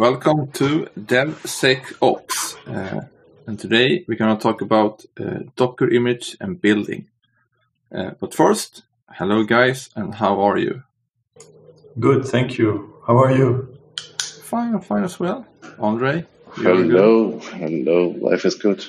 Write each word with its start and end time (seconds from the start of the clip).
welcome 0.00 0.50
to 0.50 0.88
DevSecOps. 0.98 2.56
Uh, 2.66 3.02
and 3.46 3.58
today 3.60 4.02
we're 4.08 4.16
going 4.16 4.34
to 4.34 4.42
talk 4.42 4.62
about 4.62 5.04
uh, 5.20 5.40
Docker 5.56 5.90
image 5.90 6.38
and 6.40 6.58
building. 6.58 7.08
Uh, 7.94 8.12
but 8.18 8.32
first, 8.32 8.82
hello 9.10 9.44
guys, 9.44 9.90
and 9.94 10.14
how 10.14 10.40
are 10.40 10.56
you? 10.56 10.84
Good, 11.98 12.24
thank 12.24 12.56
you. 12.56 12.94
How 13.06 13.18
are 13.18 13.36
you? 13.36 13.76
Fine, 14.42 14.72
I'm 14.72 14.80
fine 14.80 15.04
as 15.04 15.20
well. 15.20 15.46
Andre? 15.78 16.24
Hello, 16.54 17.38
hello. 17.38 18.08
Life 18.22 18.46
is 18.46 18.54
good. 18.54 18.82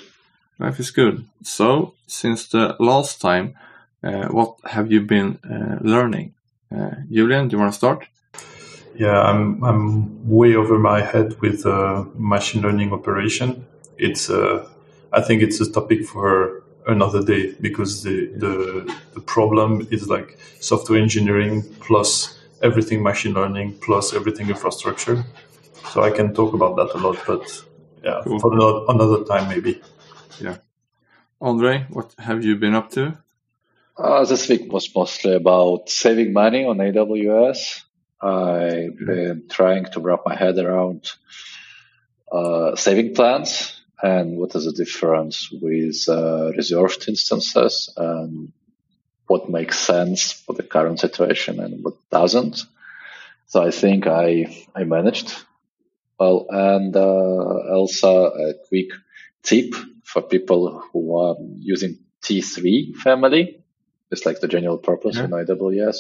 Life 0.60 0.80
is 0.80 0.92
good. 0.92 1.26
So, 1.44 1.94
since 2.08 2.48
the 2.48 2.78
last 2.80 3.20
time, 3.20 3.56
uh, 4.02 4.28
what 4.30 4.56
have 4.64 4.90
you 4.90 5.02
been 5.02 5.40
uh, 5.44 5.78
learning? 5.82 6.36
Uh, 6.74 6.92
Julian, 7.12 7.50
do 7.50 7.58
you 7.58 7.60
want 7.60 7.74
to 7.74 7.78
start? 7.78 8.08
Yeah, 8.96 9.20
I'm 9.22 9.64
I'm 9.64 10.30
way 10.30 10.56
over 10.56 10.78
my 10.78 11.02
head 11.02 11.40
with 11.42 11.66
uh, 11.66 12.06
machine 12.16 12.62
learning 12.62 12.94
operation. 12.94 13.66
It's 13.98 14.30
uh, 14.30 14.68
I 15.12 15.22
think 15.22 15.42
it's 15.42 15.60
a 15.62 15.72
topic 15.72 16.06
for 16.06 16.64
another 16.88 17.24
day 17.24 17.54
because 17.62 18.04
the, 18.04 18.28
the 18.36 18.96
the 19.14 19.22
problem 19.22 19.88
is 19.92 20.10
like 20.10 20.38
software 20.60 21.00
engineering 21.00 21.64
plus 21.80 22.40
everything 22.62 23.04
machine 23.04 23.34
learning 23.34 23.78
plus 23.80 24.14
everything 24.14 24.50
infrastructure. 24.50 25.24
So 25.92 26.04
I 26.04 26.12
can 26.12 26.34
talk 26.34 26.54
about 26.54 26.76
that 26.78 26.94
a 26.96 26.98
lot, 26.98 27.18
but 27.28 27.64
yeah, 28.04 28.22
cool. 28.24 28.40
for 28.40 28.54
another, 28.54 28.86
another 28.90 29.24
time 29.26 29.50
maybe. 29.50 29.82
Yeah. 30.40 30.58
Andre, 31.40 31.88
what 31.90 32.14
have 32.20 32.44
you 32.44 32.56
been 32.56 32.76
up 32.76 32.92
to? 32.92 33.18
Uh, 33.98 34.26
this 34.26 34.48
week 34.48 34.72
was 34.72 34.94
mostly 34.96 35.36
about 35.36 35.90
saving 35.90 36.34
money 36.34 36.66
on 36.66 36.78
AWS. 36.78 37.84
I've 38.22 38.98
been 38.98 39.44
trying 39.50 39.86
to 39.94 40.00
wrap 40.00 40.22
my 40.26 40.36
head 40.36 40.58
around 40.58 41.10
uh, 42.32 42.76
saving 42.76 43.16
plans 43.16 43.82
and 44.02 44.38
what 44.38 44.56
is 44.56 44.66
the 44.66 44.72
difference 44.72 45.50
with 45.52 46.08
uh, 46.08 46.52
reserved 46.56 47.06
instances 47.08 47.94
and 47.98 48.52
what 49.28 49.50
makes 49.50 49.80
sense 49.80 50.32
for 50.32 50.54
the 50.54 50.64
current 50.64 51.00
situation 51.00 51.60
and 51.60 51.84
what 51.84 51.96
doesn't. 52.10 52.64
So 53.48 53.62
I 53.62 53.72
think 53.72 54.08
I 54.08 54.66
I 54.76 54.84
managed 54.84 55.34
well. 56.22 56.46
And 56.50 56.96
uh, 56.96 57.74
also 57.80 58.26
a 58.26 58.54
quick 58.68 58.90
tip 59.44 59.74
for 60.04 60.22
people 60.22 60.84
who 60.92 61.18
are 61.18 61.36
using 61.58 61.98
T3 62.24 62.96
family, 62.98 63.61
it's 64.12 64.26
like 64.26 64.42
the 64.42 64.48
general 64.48 64.78
purpose 64.78 65.16
yeah. 65.16 65.24
in 65.24 65.32
AWS. 65.32 65.98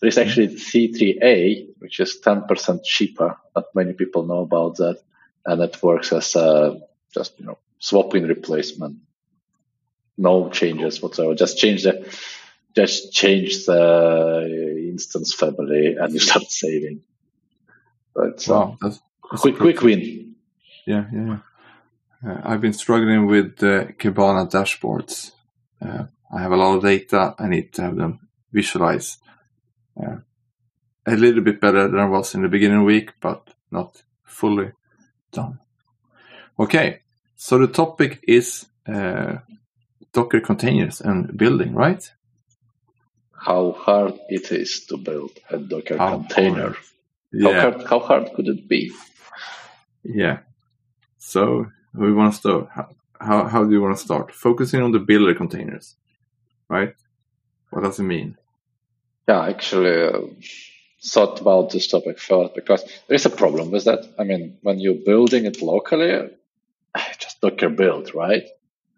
There 0.00 0.08
is 0.08 0.18
actually 0.18 0.48
T3a, 0.48 1.68
which 1.78 2.00
is 2.00 2.18
10% 2.24 2.82
cheaper. 2.82 3.36
Not 3.54 3.66
many 3.74 3.92
people 3.92 4.24
know 4.24 4.40
about 4.40 4.76
that. 4.76 5.00
And 5.44 5.60
it 5.62 5.82
works 5.82 6.12
as 6.12 6.34
a 6.36 6.80
just, 7.12 7.38
you 7.38 7.46
know, 7.46 7.58
swap-in 7.78 8.26
replacement. 8.26 8.98
No 10.16 10.48
changes 10.48 11.02
whatsoever. 11.02 11.34
Just 11.34 11.58
change 11.58 11.82
the, 11.82 12.10
just 12.74 13.12
change 13.12 13.66
the 13.66 14.88
instance 14.90 15.34
family 15.34 15.96
and 15.96 16.12
you 16.12 16.18
start 16.18 16.44
saving. 16.50 17.02
But 18.14 18.44
wow, 18.48 18.78
that's, 18.80 19.00
that's 19.30 19.42
quick, 19.42 19.56
quick 19.56 19.82
win. 19.82 20.34
Yeah, 20.86 21.04
yeah. 21.12 21.38
Uh, 22.26 22.40
I've 22.42 22.60
been 22.60 22.72
struggling 22.72 23.26
with 23.26 23.56
the 23.56 23.94
Kibana 23.98 24.50
dashboards. 24.50 25.32
Uh, 25.80 26.06
I 26.32 26.40
have 26.40 26.52
a 26.52 26.56
lot 26.56 26.76
of 26.76 26.82
data. 26.82 27.34
I 27.38 27.48
need 27.48 27.72
to 27.74 27.82
have 27.82 27.96
them 27.96 28.20
visualized 28.52 29.18
uh, 30.00 30.16
a 31.06 31.16
little 31.16 31.42
bit 31.42 31.60
better 31.60 31.88
than 31.88 31.98
I 31.98 32.06
was 32.06 32.34
in 32.34 32.42
the 32.42 32.48
beginning 32.48 32.78
of 32.78 32.82
the 32.82 32.86
week, 32.86 33.12
but 33.20 33.48
not 33.70 34.02
fully 34.24 34.72
done. 35.32 35.58
Okay, 36.58 37.00
so 37.36 37.58
the 37.58 37.66
topic 37.66 38.22
is 38.28 38.66
uh, 38.86 39.38
Docker 40.12 40.40
containers 40.40 41.00
and 41.00 41.36
building, 41.36 41.74
right? 41.74 42.12
How 43.32 43.72
hard 43.72 44.18
it 44.28 44.52
is 44.52 44.84
to 44.86 44.96
build 44.98 45.30
a 45.48 45.58
Docker 45.58 45.96
how 45.96 46.18
container. 46.18 46.62
Hard. 46.62 46.76
Yeah. 47.32 47.52
How 47.52 47.60
hard, 47.60 47.86
how 47.86 47.98
hard 48.00 48.32
could 48.34 48.48
it 48.48 48.68
be? 48.68 48.92
Yeah. 50.02 50.40
So 51.18 51.66
we 51.94 52.12
want 52.12 52.34
to 52.34 52.38
start. 52.38 52.68
How, 52.74 52.88
how, 53.20 53.48
how 53.48 53.64
do 53.64 53.70
you 53.70 53.80
want 53.80 53.96
to 53.96 54.02
start? 54.02 54.32
Focusing 54.32 54.82
on 54.82 54.92
the 54.92 54.98
builder 54.98 55.34
containers, 55.34 55.96
right? 56.70 56.94
What 57.70 57.82
does 57.82 57.98
it 57.98 58.04
mean? 58.04 58.38
Yeah, 59.28 59.44
actually, 59.44 60.02
uh, 60.02 60.20
thought 61.04 61.40
about 61.40 61.70
this 61.70 61.88
topic 61.88 62.18
first 62.18 62.54
because 62.54 62.82
there 63.08 63.16
is 63.16 63.26
a 63.26 63.30
problem 63.30 63.70
with 63.70 63.84
that. 63.84 64.06
I 64.18 64.24
mean, 64.24 64.58
when 64.62 64.78
you're 64.78 65.04
building 65.04 65.44
it 65.44 65.60
locally, 65.60 66.30
just 67.18 67.40
Docker 67.40 67.68
build, 67.68 68.14
right? 68.14 68.44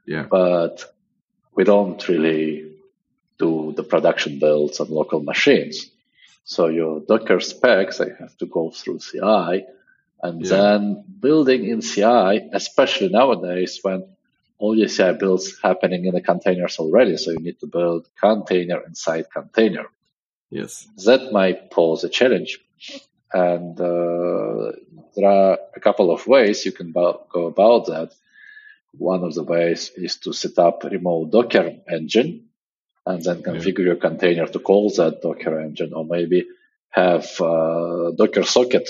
Yeah. 0.06 0.26
But 0.30 0.84
we 1.54 1.64
don't 1.64 2.06
really 2.08 2.72
do 3.38 3.72
the 3.76 3.84
production 3.84 4.38
builds 4.38 4.80
on 4.80 4.90
local 4.90 5.22
machines. 5.22 5.90
So 6.44 6.66
your 6.66 7.00
Docker 7.00 7.40
specs, 7.40 7.98
they 7.98 8.10
have 8.18 8.36
to 8.38 8.46
go 8.46 8.70
through 8.70 8.98
CI 8.98 9.64
and 10.22 10.42
yeah. 10.42 10.48
then 10.48 11.04
building 11.20 11.66
in 11.66 11.80
CI, 11.80 12.48
especially 12.52 13.08
nowadays 13.08 13.80
when 13.82 14.11
all 14.62 14.78
your 14.78 14.88
CI 14.88 15.14
builds 15.18 15.58
happening 15.60 16.04
in 16.04 16.14
the 16.14 16.20
containers 16.20 16.78
already. 16.78 17.16
So 17.16 17.32
you 17.32 17.40
need 17.40 17.58
to 17.60 17.66
build 17.66 18.08
container 18.18 18.80
inside 18.86 19.26
container. 19.28 19.86
Yes. 20.50 20.86
That 21.04 21.32
might 21.32 21.72
pose 21.72 22.04
a 22.04 22.08
challenge. 22.08 22.60
And 23.32 23.74
uh, 23.80 24.70
there 25.16 25.28
are 25.28 25.58
a 25.74 25.80
couple 25.80 26.12
of 26.12 26.28
ways 26.28 26.64
you 26.64 26.70
can 26.70 26.92
go 26.92 27.26
about 27.34 27.86
that. 27.86 28.14
One 28.92 29.24
of 29.24 29.34
the 29.34 29.42
ways 29.42 29.90
is 29.96 30.18
to 30.18 30.32
set 30.32 30.56
up 30.60 30.84
a 30.84 30.90
remote 30.90 31.32
Docker 31.32 31.78
engine 31.90 32.44
and 33.04 33.20
then 33.20 33.42
configure 33.42 33.78
yeah. 33.78 33.86
your 33.86 33.96
container 33.96 34.46
to 34.46 34.60
call 34.60 34.90
that 34.90 35.22
Docker 35.22 35.60
engine, 35.60 35.92
or 35.92 36.04
maybe 36.04 36.46
have 36.90 37.26
a 37.40 38.12
Docker 38.16 38.44
socket 38.44 38.88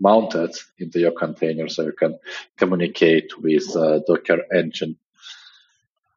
mounted 0.00 0.56
into 0.78 0.98
your 0.98 1.12
container 1.12 1.68
so 1.68 1.82
you 1.82 1.92
can 1.92 2.18
communicate 2.56 3.38
with 3.38 3.72
Docker 4.08 4.40
engine 4.52 4.96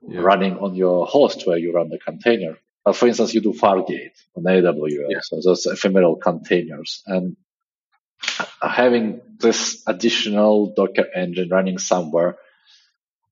yeah. 0.08 0.22
running 0.22 0.58
on 0.58 0.76
your 0.76 1.06
host 1.06 1.46
where 1.46 1.58
you 1.58 1.74
run 1.74 1.90
the 1.90 2.00
container. 2.00 2.58
Uh, 2.86 2.94
for 2.94 3.08
instance, 3.08 3.34
you 3.34 3.42
do 3.42 3.54
Fargate 3.54 4.18
on 4.36 4.44
AWS, 4.44 5.06
yeah. 5.10 5.20
so 5.22 5.42
those 5.44 5.66
ephemeral 5.66 6.16
containers, 6.16 7.04
and 7.06 7.36
having 8.62 9.22
this 9.40 9.84
additional 9.88 10.74
Docker 10.74 11.06
engine 11.14 11.50
running 11.50 11.78
somewhere, 11.78 12.38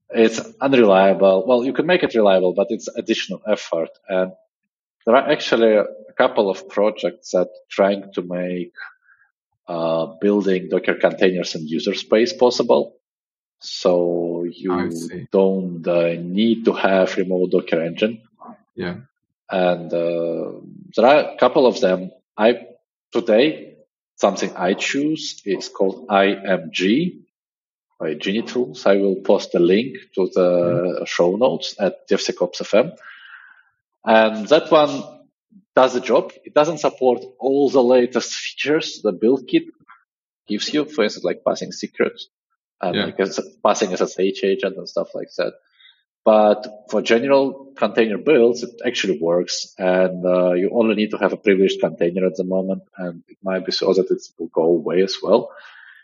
it's 0.09 0.39
unreliable. 0.61 1.45
Well, 1.47 1.63
you 1.63 1.73
can 1.73 1.85
make 1.85 2.03
it 2.03 2.13
reliable, 2.15 2.53
but 2.53 2.67
it's 2.69 2.87
additional 2.87 3.41
effort. 3.47 3.89
And 4.07 4.33
there 5.05 5.15
are 5.15 5.31
actually 5.31 5.75
a 5.75 5.85
couple 6.17 6.49
of 6.49 6.69
projects 6.69 7.31
that 7.31 7.49
trying 7.69 8.11
to 8.13 8.21
make 8.21 8.73
uh, 9.67 10.07
building 10.21 10.69
Docker 10.69 10.95
containers 10.95 11.55
in 11.55 11.67
user 11.67 11.95
space 11.95 12.33
possible. 12.33 12.95
So 13.59 14.43
you 14.43 15.27
don't 15.31 15.87
uh, 15.87 16.13
need 16.19 16.65
to 16.65 16.73
have 16.73 17.17
remote 17.17 17.51
Docker 17.51 17.81
engine. 17.81 18.21
Yeah. 18.75 18.97
And 19.49 19.93
uh, 19.93 20.51
there 20.95 21.05
are 21.05 21.33
a 21.33 21.37
couple 21.37 21.65
of 21.65 21.79
them. 21.79 22.11
I 22.37 22.67
today 23.11 23.75
something 24.15 24.55
I 24.55 24.73
choose 24.73 25.41
is 25.45 25.69
called 25.69 26.07
IMG 26.07 27.21
by 27.99 28.15
genuinetools. 28.15 28.85
I 28.85 28.97
will 28.97 29.17
post 29.17 29.55
a 29.55 29.59
link 29.59 29.97
to 30.15 30.29
the 30.33 30.49
mm-hmm. 30.49 31.03
show 31.05 31.35
notes 31.35 31.75
at 31.79 32.07
DevSecOps 32.09 32.61
FM. 32.61 32.97
And 34.03 34.47
that 34.49 34.71
one 34.71 35.03
does 35.75 35.93
the 35.93 36.01
job. 36.01 36.33
It 36.43 36.53
doesn't 36.53 36.79
support 36.79 37.23
all 37.39 37.69
the 37.69 37.83
latest 37.83 38.33
features 38.33 39.01
the 39.01 39.11
build 39.11 39.47
kit 39.47 39.63
gives 40.47 40.73
you, 40.73 40.85
for 40.85 41.03
instance, 41.03 41.25
like 41.25 41.43
passing 41.43 41.71
secrets 41.71 42.29
and 42.85 42.95
yeah. 42.95 43.05
like 43.05 43.31
passing 43.63 43.95
SSH 43.95 44.43
agent 44.43 44.77
and 44.77 44.87
stuff 44.87 45.15
like 45.15 45.29
that. 45.37 45.53
But 46.23 46.87
for 46.89 47.01
general 47.01 47.71
container 47.75 48.17
builds, 48.17 48.63
it 48.63 48.81
actually 48.85 49.19
works, 49.19 49.75
and 49.77 50.25
uh, 50.25 50.53
you 50.53 50.71
only 50.73 50.95
need 50.95 51.11
to 51.11 51.17
have 51.17 51.33
a 51.33 51.37
privileged 51.37 51.79
container 51.79 52.25
at 52.25 52.35
the 52.35 52.43
moment, 52.43 52.83
and 52.97 53.23
it 53.27 53.37
might 53.43 53.65
be 53.65 53.71
so 53.71 53.93
that 53.93 54.09
it 54.09 54.21
will 54.39 54.47
go 54.47 54.63
away 54.63 55.03
as 55.03 55.17
well. 55.21 55.51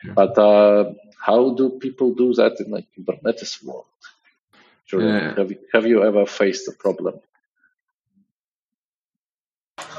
Yeah. 0.04 0.14
But 0.14 0.38
uh, 0.38 0.94
how 1.20 1.56
do 1.56 1.80
people 1.80 2.14
do 2.14 2.34
that 2.36 2.60
in 2.60 2.70
like 2.72 2.86
Kubernetes 2.98 3.64
world? 3.64 3.86
Sure. 4.86 5.02
Yeah. 5.02 5.36
Have, 5.36 5.52
you, 5.52 5.60
have 5.74 5.86
you 5.88 6.04
ever 6.04 6.26
faced 6.26 6.68
a 6.68 6.74
problem? 6.74 7.20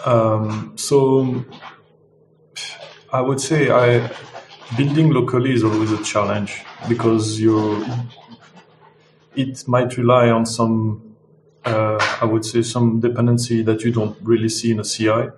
Um, 0.05 0.75
so 0.77 1.45
I 3.13 3.21
would 3.21 3.41
say 3.41 3.71
I 3.71 4.09
building 4.77 5.11
locally 5.11 5.53
is 5.53 5.65
always 5.65 5.93
a 5.93 6.03
challenge 6.03 6.63
because 6.89 7.41
you 7.41 7.85
it 9.35 9.67
might 9.67 9.97
rely 9.97 10.31
on 10.31 10.47
some 10.47 11.13
uh, 11.65 11.99
I 12.21 12.25
would 12.25 12.45
say 12.45 12.63
some 12.63 13.01
dependency 13.01 13.63
that 13.63 13.83
you 13.83 13.93
don't 13.93 14.17
really 14.23 14.49
see 14.49 14.73
in 14.73 14.81
a 14.81 14.85
CI. 14.85 15.31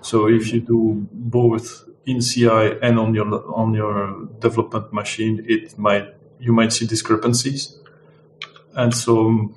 So 0.00 0.28
if 0.28 0.52
you 0.52 0.60
do 0.60 1.06
both 1.12 1.84
in 2.04 2.20
CI 2.20 2.78
and 2.82 2.98
on 2.98 3.14
your 3.14 3.28
on 3.54 3.74
your 3.74 4.26
development 4.40 4.92
machine, 4.92 5.44
it 5.48 5.78
might 5.78 6.14
you 6.40 6.52
might 6.52 6.72
see 6.72 6.86
discrepancies. 6.86 7.78
And 8.74 8.94
so 8.94 9.54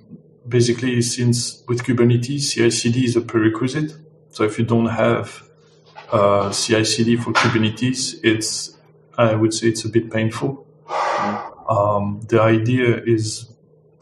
basically, 0.48 1.02
since 1.02 1.64
with 1.68 1.84
Kubernetes, 1.84 2.54
CI/CD 2.54 3.06
is 3.06 3.16
a 3.16 3.22
prerequisite. 3.22 3.96
So 4.30 4.44
if 4.44 4.58
you 4.58 4.66
don't 4.66 4.88
have 4.88 5.44
uh, 6.12 6.52
CI/CD 6.52 7.18
for 7.18 7.32
Kubernetes, 7.32 8.20
it's 8.24 8.78
I 9.18 9.36
would 9.36 9.54
say 9.54 9.68
it's 9.68 9.86
a 9.86 9.90
bit 9.90 10.12
painful. 10.12 10.66
Um, 11.70 12.22
the 12.28 12.42
idea 12.42 13.02
is 13.04 13.52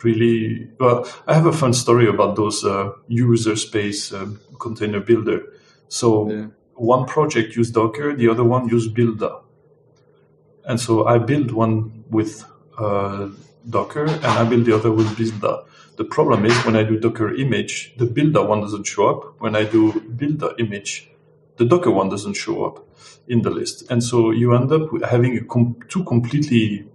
really 0.04 0.70
well. 0.80 1.08
I 1.28 1.34
have 1.34 1.46
a 1.46 1.54
fun 1.54 1.74
story 1.74 2.08
about 2.08 2.36
those 2.36 2.64
uh, 2.64 2.92
user 3.08 3.56
space 3.56 4.14
uh, 4.14 4.28
container 4.60 5.00
builder. 5.00 5.44
So 5.88 6.32
yeah. 6.32 6.48
one 6.76 7.06
project 7.06 7.56
used 7.56 7.74
Docker, 7.74 8.16
the 8.16 8.30
other 8.30 8.44
one 8.44 8.70
used 8.70 8.94
Buildah, 8.94 9.42
and 10.66 10.80
so 10.80 11.06
I 11.06 11.18
built 11.18 11.52
one 11.52 12.06
with 12.10 12.46
uh, 12.78 13.30
Docker 13.70 14.06
and 14.06 14.26
I 14.26 14.44
build 14.44 14.66
the 14.66 14.76
other 14.76 14.92
with 14.92 15.16
Buildah. 15.18 15.66
The 15.98 16.06
problem 16.06 16.46
is 16.46 16.56
when 16.66 16.76
I 16.76 16.84
do 16.84 16.98
Docker 16.98 17.36
image, 17.36 17.94
the 17.98 18.06
Buildah 18.06 18.44
one 18.44 18.62
doesn't 18.62 18.86
show 18.86 19.10
up. 19.10 19.42
When 19.42 19.56
I 19.56 19.66
do 19.66 20.00
Buildah 20.00 20.56
image, 20.58 21.12
the 21.58 21.66
Docker 21.66 21.92
one 21.92 22.10
doesn't 22.10 22.36
show 22.36 22.66
up 22.66 22.89
in 23.28 23.42
the 23.42 23.50
list. 23.50 23.90
And 23.92 24.04
so 24.04 24.32
you 24.32 24.56
end 24.56 24.72
up 24.72 24.90
having 25.10 25.48
com- 25.48 25.78
two 25.88 26.04
completely 26.04 26.88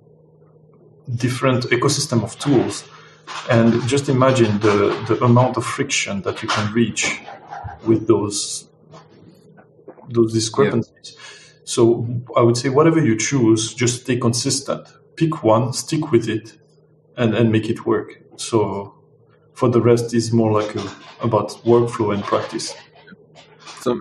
different 1.17 1.65
ecosystem 1.65 2.23
of 2.23 2.39
tools. 2.39 2.85
And 3.51 3.87
just 3.89 4.09
imagine 4.09 4.59
the, 4.61 4.95
the 5.09 5.25
amount 5.25 5.57
of 5.57 5.65
friction 5.65 6.23
that 6.23 6.43
you 6.43 6.49
can 6.49 6.73
reach 6.73 7.21
with 7.87 8.07
those 8.07 8.69
those 10.11 10.33
discrepancies. 10.33 11.15
Yeah. 11.15 11.21
So 11.65 12.07
I 12.37 12.43
would 12.43 12.57
say 12.59 12.69
whatever 12.69 13.01
you 13.01 13.17
choose, 13.17 13.73
just 13.73 14.03
stay 14.03 14.19
consistent. 14.19 14.87
Pick 15.17 15.43
one, 15.43 15.73
stick 15.73 16.13
with 16.13 16.29
it, 16.29 16.59
and, 17.17 17.35
and 17.35 17.51
make 17.51 17.71
it 17.71 17.87
work. 17.87 18.21
So 18.37 18.95
for 19.55 19.69
the 19.71 19.81
rest 19.81 20.13
is 20.13 20.33
more 20.33 20.53
like 20.53 20.75
a, 20.77 20.83
about 21.21 21.51
workflow 21.65 22.13
and 22.15 22.23
practice. 22.23 22.75
So 23.85 24.01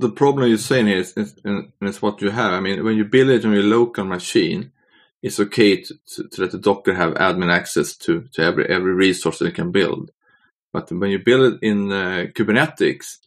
the 0.00 0.08
problem 0.08 0.48
you're 0.48 0.56
saying 0.56 0.88
is, 0.88 1.12
is, 1.12 1.34
is 1.82 2.00
what 2.00 2.22
you 2.22 2.30
have. 2.30 2.54
I 2.54 2.60
mean, 2.60 2.82
when 2.82 2.96
you 2.96 3.04
build 3.04 3.28
it 3.28 3.44
on 3.44 3.52
your 3.52 3.62
local 3.62 4.06
machine, 4.06 4.72
it's 5.22 5.38
okay 5.38 5.82
to, 5.82 5.94
to, 6.14 6.28
to 6.28 6.40
let 6.40 6.52
the 6.52 6.58
Docker 6.58 6.94
have 6.94 7.12
admin 7.12 7.52
access 7.52 7.94
to, 7.98 8.22
to 8.32 8.42
every 8.42 8.66
every 8.70 8.94
resource 8.94 9.38
that 9.38 9.48
it 9.48 9.54
can 9.54 9.70
build. 9.70 10.12
But 10.72 10.90
when 10.90 11.10
you 11.10 11.18
build 11.18 11.52
it 11.52 11.58
in 11.60 11.92
uh, 11.92 12.28
Kubernetes, 12.34 13.18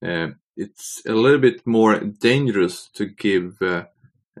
uh, 0.00 0.28
it's 0.56 1.02
a 1.04 1.12
little 1.12 1.40
bit 1.40 1.66
more 1.66 1.98
dangerous 1.98 2.88
to 2.94 3.06
give 3.06 3.60
uh, 3.60 3.86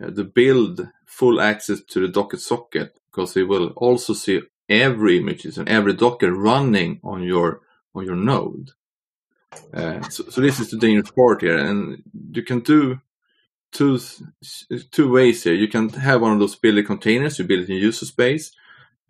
uh 0.00 0.10
the 0.10 0.24
build 0.24 0.86
full 1.04 1.40
access 1.40 1.80
to 1.80 1.98
the 2.00 2.12
Docker 2.12 2.36
socket 2.36 2.96
because 3.10 3.36
it 3.36 3.48
will 3.48 3.70
also 3.70 4.12
see 4.12 4.40
every 4.68 5.18
images 5.18 5.58
and 5.58 5.68
every 5.68 5.94
Docker 5.94 6.32
running 6.32 7.00
on 7.02 7.24
your 7.24 7.62
on 7.92 8.04
your 8.04 8.14
node. 8.32 8.70
So, 10.10 10.40
this 10.40 10.60
is 10.60 10.70
the 10.70 10.78
dangerous 10.78 11.10
part 11.10 11.42
here, 11.42 11.58
and 11.58 12.02
you 12.32 12.42
can 12.42 12.60
do 12.60 13.00
two 13.72 13.98
two 14.90 15.12
ways 15.12 15.44
here. 15.44 15.54
You 15.54 15.68
can 15.68 15.88
have 15.90 16.22
one 16.22 16.32
of 16.32 16.38
those 16.38 16.56
build 16.56 16.84
containers, 16.86 17.38
you 17.38 17.44
build 17.44 17.62
it 17.62 17.70
in 17.70 17.76
user 17.76 18.06
space, 18.06 18.52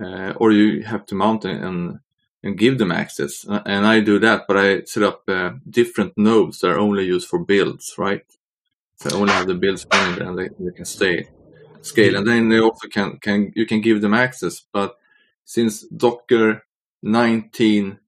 uh, 0.02 0.32
or 0.36 0.52
you 0.52 0.82
have 0.82 1.06
to 1.06 1.14
mount 1.14 1.44
and 1.44 2.00
and 2.42 2.58
give 2.58 2.78
them 2.78 2.92
access. 2.92 3.44
And 3.48 3.86
I 3.86 4.00
do 4.00 4.18
that, 4.20 4.46
but 4.46 4.56
I 4.56 4.82
set 4.84 5.02
up 5.02 5.22
uh, 5.28 5.52
different 5.68 6.12
nodes 6.16 6.60
that 6.60 6.70
are 6.70 6.78
only 6.78 7.04
used 7.04 7.28
for 7.28 7.38
builds, 7.40 7.94
right? 7.98 8.24
So 8.96 9.10
I 9.10 9.20
only 9.20 9.32
have 9.32 9.46
the 9.46 9.54
builds 9.54 9.86
running 9.92 10.22
and 10.22 10.38
they, 10.38 10.48
they 10.58 10.72
can 10.72 10.84
stay 10.84 11.28
scale, 11.82 12.16
and 12.16 12.26
then 12.26 12.48
they 12.48 12.60
also 12.60 12.88
can 12.88 13.18
can 13.18 13.52
you 13.54 13.66
can 13.66 13.80
give 13.80 14.00
them 14.00 14.14
access. 14.14 14.60
But 14.72 14.96
since 15.44 15.82
Docker 15.88 16.64
19 17.02 17.98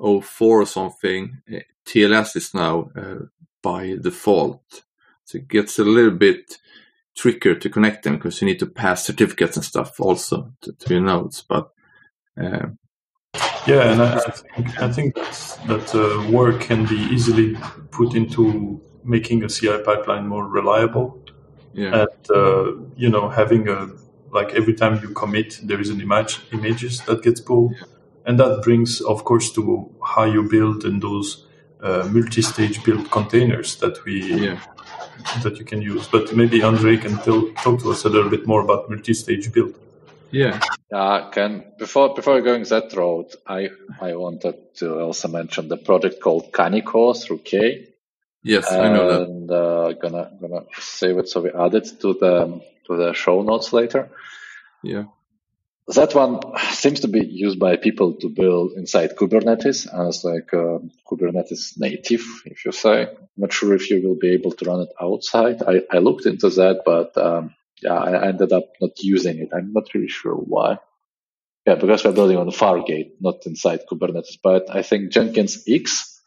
04 0.00 0.22
or 0.62 0.66
something, 0.66 1.38
eh, 1.50 1.62
TLS 1.84 2.36
is 2.36 2.54
now 2.54 2.90
uh, 2.96 3.26
by 3.62 3.96
default. 4.00 4.82
So 5.24 5.38
it 5.38 5.48
gets 5.48 5.78
a 5.78 5.84
little 5.84 6.12
bit 6.12 6.58
trickier 7.16 7.54
to 7.56 7.68
connect 7.68 8.04
them 8.04 8.14
because 8.14 8.40
you 8.40 8.46
need 8.46 8.60
to 8.60 8.66
pass 8.66 9.04
certificates 9.04 9.56
and 9.56 9.64
stuff 9.64 10.00
also 10.00 10.52
to, 10.62 10.72
to 10.72 10.94
your 10.94 11.02
nodes. 11.02 11.42
But 11.42 11.70
uh, 12.40 12.68
yeah, 13.66 13.92
and 13.92 14.02
I, 14.02 14.16
I 14.16 14.30
think, 14.30 14.82
I 14.82 14.92
think 14.92 15.14
that 15.14 15.94
uh, 15.94 16.30
work 16.30 16.60
can 16.60 16.86
be 16.86 16.96
easily 16.96 17.56
put 17.90 18.14
into 18.14 18.80
making 19.04 19.42
a 19.44 19.48
CI 19.48 19.78
pipeline 19.84 20.26
more 20.26 20.46
reliable. 20.46 21.22
Yeah. 21.72 22.06
And 22.06 22.30
uh, 22.30 22.72
you 22.96 23.10
know, 23.10 23.28
having 23.28 23.68
a 23.68 23.88
like 24.30 24.54
every 24.54 24.74
time 24.74 25.00
you 25.02 25.08
commit, 25.10 25.60
there 25.62 25.80
is 25.80 25.90
an 25.90 26.00
image 26.00 26.40
images 26.52 27.00
that 27.02 27.22
gets 27.22 27.40
pulled. 27.40 27.74
Yeah 27.76 27.86
and 28.28 28.38
that 28.38 28.62
brings, 28.62 29.00
of 29.00 29.24
course, 29.24 29.50
to 29.52 29.90
how 30.04 30.24
you 30.24 30.42
build 30.42 30.84
in 30.84 31.00
those 31.00 31.46
uh, 31.80 32.06
multi-stage 32.12 32.84
build 32.84 33.10
containers 33.10 33.76
that 33.76 34.04
we 34.04 34.22
yeah. 34.34 34.60
that 35.42 35.56
you 35.56 35.64
can 35.64 35.80
use. 35.80 36.06
But 36.06 36.36
maybe 36.36 36.62
Andre 36.62 36.98
can 36.98 37.16
tell, 37.16 37.50
talk 37.62 37.80
to 37.80 37.90
us 37.90 38.04
a 38.04 38.10
little 38.10 38.28
bit 38.28 38.46
more 38.46 38.60
about 38.60 38.90
multi-stage 38.90 39.50
build. 39.50 39.74
Yeah. 40.30 40.60
Uh, 40.92 41.30
can 41.30 41.72
before 41.78 42.14
before 42.14 42.42
going 42.42 42.64
that 42.64 42.92
road, 42.94 43.34
I 43.46 43.70
I 43.98 44.14
wanted 44.14 44.74
to 44.76 45.00
also 45.00 45.28
mention 45.28 45.68
the 45.68 45.78
project 45.78 46.20
called 46.20 46.52
Kaniko 46.52 47.16
through 47.16 47.38
K. 47.38 47.88
Yes, 48.42 48.70
and, 48.70 48.82
I 48.82 48.92
know 48.92 49.08
that. 49.08 49.22
And 49.22 49.50
uh, 49.50 49.92
gonna 49.92 50.30
gonna 50.38 50.64
save 50.78 51.16
it 51.16 51.28
so 51.30 51.40
we 51.40 51.50
add 51.50 51.74
it 51.74 52.00
to 52.02 52.12
the 52.12 52.60
to 52.86 52.96
the 52.96 53.14
show 53.14 53.40
notes 53.40 53.72
later. 53.72 54.10
Yeah 54.82 55.04
that 55.94 56.14
one 56.14 56.40
seems 56.72 57.00
to 57.00 57.08
be 57.08 57.24
used 57.26 57.58
by 57.58 57.76
people 57.76 58.14
to 58.14 58.28
build 58.28 58.72
inside 58.72 59.16
Kubernetes 59.16 59.86
as 60.08 60.24
like 60.24 60.48
Kubernetes 61.06 61.78
native, 61.78 62.24
if 62.44 62.64
you 62.64 62.72
say. 62.72 63.02
I'm 63.02 63.28
not 63.36 63.52
sure 63.52 63.74
if 63.74 63.90
you 63.90 64.06
will 64.06 64.16
be 64.16 64.32
able 64.32 64.52
to 64.52 64.64
run 64.64 64.80
it 64.80 64.90
outside. 65.00 65.62
I, 65.62 65.82
I 65.90 65.98
looked 65.98 66.26
into 66.26 66.50
that, 66.50 66.82
but 66.84 67.16
um, 67.16 67.54
yeah, 67.82 67.94
I 67.94 68.28
ended 68.28 68.52
up 68.52 68.64
not 68.80 69.00
using 69.00 69.38
it. 69.38 69.50
I'm 69.54 69.72
not 69.72 69.94
really 69.94 70.08
sure 70.08 70.34
why. 70.34 70.78
Yeah, 71.66 71.76
because 71.76 72.04
we're 72.04 72.12
building 72.12 72.38
on 72.38 72.48
Fargate, 72.48 73.12
not 73.20 73.46
inside 73.46 73.80
Kubernetes. 73.90 74.38
But 74.42 74.74
I 74.74 74.82
think 74.82 75.12
Jenkins 75.12 75.64
X 75.68 76.20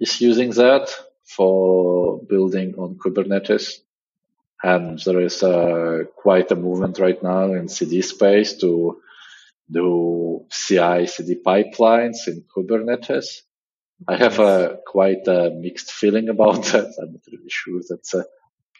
is 0.00 0.20
using 0.20 0.50
that 0.50 0.94
for 1.24 2.22
building 2.28 2.74
on 2.76 2.96
Kubernetes. 2.96 3.78
And 4.62 4.98
there 5.00 5.20
is 5.20 5.42
uh, 5.42 6.04
quite 6.16 6.50
a 6.52 6.56
movement 6.56 6.98
right 6.98 7.20
now 7.22 7.52
in 7.52 7.68
CD 7.68 8.02
space 8.02 8.58
to 8.58 9.00
do 9.70 10.46
CI 10.50 11.06
CD 11.06 11.40
pipelines 11.44 12.28
in 12.28 12.44
Kubernetes. 12.54 13.42
I 14.06 14.16
have 14.16 14.38
a 14.38 14.78
quite 14.86 15.26
a 15.26 15.50
mixed 15.50 15.92
feeling 15.92 16.28
about 16.28 16.64
that. 16.64 16.92
I'm 17.00 17.12
not 17.12 17.22
really 17.30 17.48
sure 17.48 17.80
that's 17.88 18.14
a, 18.14 18.24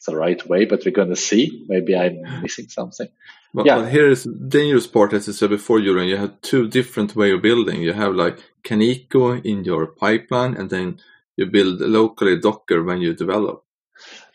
the 0.07 0.17
right 0.17 0.45
way, 0.49 0.65
but 0.65 0.85
we're 0.85 0.91
going 0.91 1.11
to 1.11 1.17
see. 1.17 1.65
Maybe 1.69 1.97
I'm 1.97 2.43
missing 2.43 2.69
something. 2.69 3.09
But, 3.55 3.67
yeah. 3.67 3.79
but 3.79 3.93
here 3.93 4.11
is 4.11 4.25
dangerous 4.25 4.87
part, 4.87 5.13
as 5.13 5.29
I 5.29 5.33
said 5.33 5.51
before, 5.51 5.81
Julian. 5.81 6.09
You 6.09 6.17
have 6.17 6.41
two 6.41 6.69
different 6.69 7.15
way 7.15 7.33
of 7.33 7.43
building. 7.43 7.83
You 7.83 7.93
have 7.93 8.15
like 8.15 8.39
Kaniko 8.65 9.45
in 9.45 9.65
your 9.65 9.87
pipeline, 9.87 10.55
and 10.55 10.71
then 10.71 11.01
you 11.37 11.47
build 11.47 11.81
locally 11.81 12.39
Docker 12.39 12.83
when 12.83 13.01
you 13.01 13.15
develop. 13.15 13.65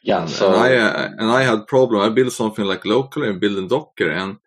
Yeah. 0.07 0.21
And, 0.21 0.29
so 0.29 0.47
and 0.47 0.55
I 0.55 0.75
uh, 0.77 1.09
and 1.19 1.29
I 1.29 1.43
had 1.43 1.67
problem. 1.67 2.01
I 2.01 2.09
built 2.09 2.31
something 2.31 2.63
like 2.63 2.85
locally 2.85 3.27
and 3.29 3.41
build 3.41 3.57
in 3.57 3.67
Docker, 3.67 4.09
and 4.09 4.37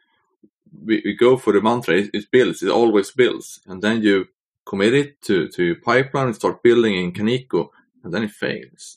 we, 0.73 1.03
we 1.05 1.15
go 1.15 1.37
for 1.37 1.53
the 1.53 1.61
mantra. 1.61 1.97
It, 1.97 2.11
it, 2.15 2.31
builds. 2.31 2.63
It 2.63 2.71
always 2.71 3.11
builds, 3.11 3.61
and 3.67 3.83
then 3.83 4.03
you 4.03 4.27
commit 4.65 4.95
it 4.95 5.23
to 5.23 5.49
to 5.49 5.63
your 5.63 5.77
pipeline 5.77 6.29
and 6.29 6.35
start 6.35 6.63
building 6.63 6.95
in 6.95 7.13
Kaniko, 7.13 7.69
and 8.03 8.13
then 8.13 8.23
it 8.23 8.31
fails. 8.31 8.97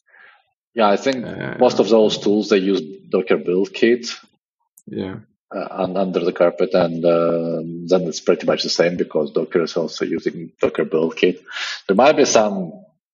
Yeah, 0.74 0.90
I 0.90 0.96
think 0.96 1.26
uh, 1.26 1.56
most 1.60 1.80
of 1.80 1.90
those 1.90 2.18
tools 2.18 2.48
they 2.48 2.60
use 2.60 2.82
Docker 3.10 3.38
build 3.38 3.74
kit. 3.74 4.08
Yeah. 4.88 5.18
Uh, 5.54 5.92
under 5.96 6.22
the 6.22 6.34
carpet, 6.34 6.74
and 6.74 7.06
uh, 7.06 7.62
then 7.90 8.08
it's 8.08 8.22
pretty 8.22 8.48
much 8.48 8.64
the 8.64 8.70
same 8.70 8.96
because 8.96 9.34
Docker 9.34 9.62
is 9.62 9.78
also 9.78 10.06
using 10.06 10.52
Docker 10.60 10.86
build 10.86 11.16
kit. 11.18 11.44
There 11.88 11.96
might 11.96 12.18
be 12.18 12.26
some 12.26 12.72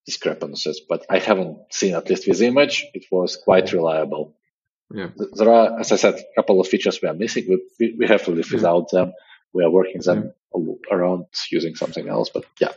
discrepancies, 0.09 0.79
but 0.91 1.01
I 1.09 1.19
haven't 1.29 1.57
seen 1.79 1.93
at 1.99 2.09
least 2.09 2.27
with 2.27 2.41
image. 2.41 2.75
It 2.93 3.05
was 3.11 3.31
quite 3.47 3.67
reliable. 3.79 4.25
Yeah. 4.99 5.09
There 5.37 5.51
are, 5.57 5.79
as 5.81 5.91
I 5.91 5.97
said, 5.97 6.15
a 6.15 6.35
couple 6.37 6.59
of 6.59 6.67
features 6.67 6.99
we 7.01 7.09
are 7.11 7.19
missing. 7.23 7.43
We, 7.79 7.95
we 7.99 8.05
have 8.07 8.23
to 8.25 8.31
live 8.31 8.49
yeah. 8.49 8.57
without 8.57 8.89
them. 8.95 9.13
We 9.53 9.63
are 9.65 9.75
working 9.79 10.01
them 10.01 10.33
yeah. 10.55 10.73
around 10.95 11.25
using 11.51 11.75
something 11.75 12.07
else, 12.15 12.29
but 12.35 12.45
yeah. 12.59 12.73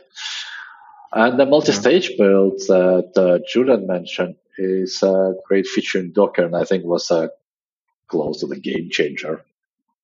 And 1.11 1.39
the 1.39 1.45
multi-stage 1.45 2.07
yeah. 2.09 2.17
build 2.21 2.55
that 2.73 3.11
uh, 3.15 3.39
Julian 3.51 3.87
mentioned 3.87 4.35
is 4.57 5.03
a 5.03 5.35
great 5.47 5.67
feature 5.67 5.99
in 5.99 6.13
Docker, 6.13 6.45
and 6.45 6.55
I 6.55 6.65
think 6.65 6.83
was 6.83 7.09
uh, 7.09 7.27
close 8.07 8.39
to 8.41 8.47
the 8.47 8.59
game 8.59 8.89
changer. 8.91 9.35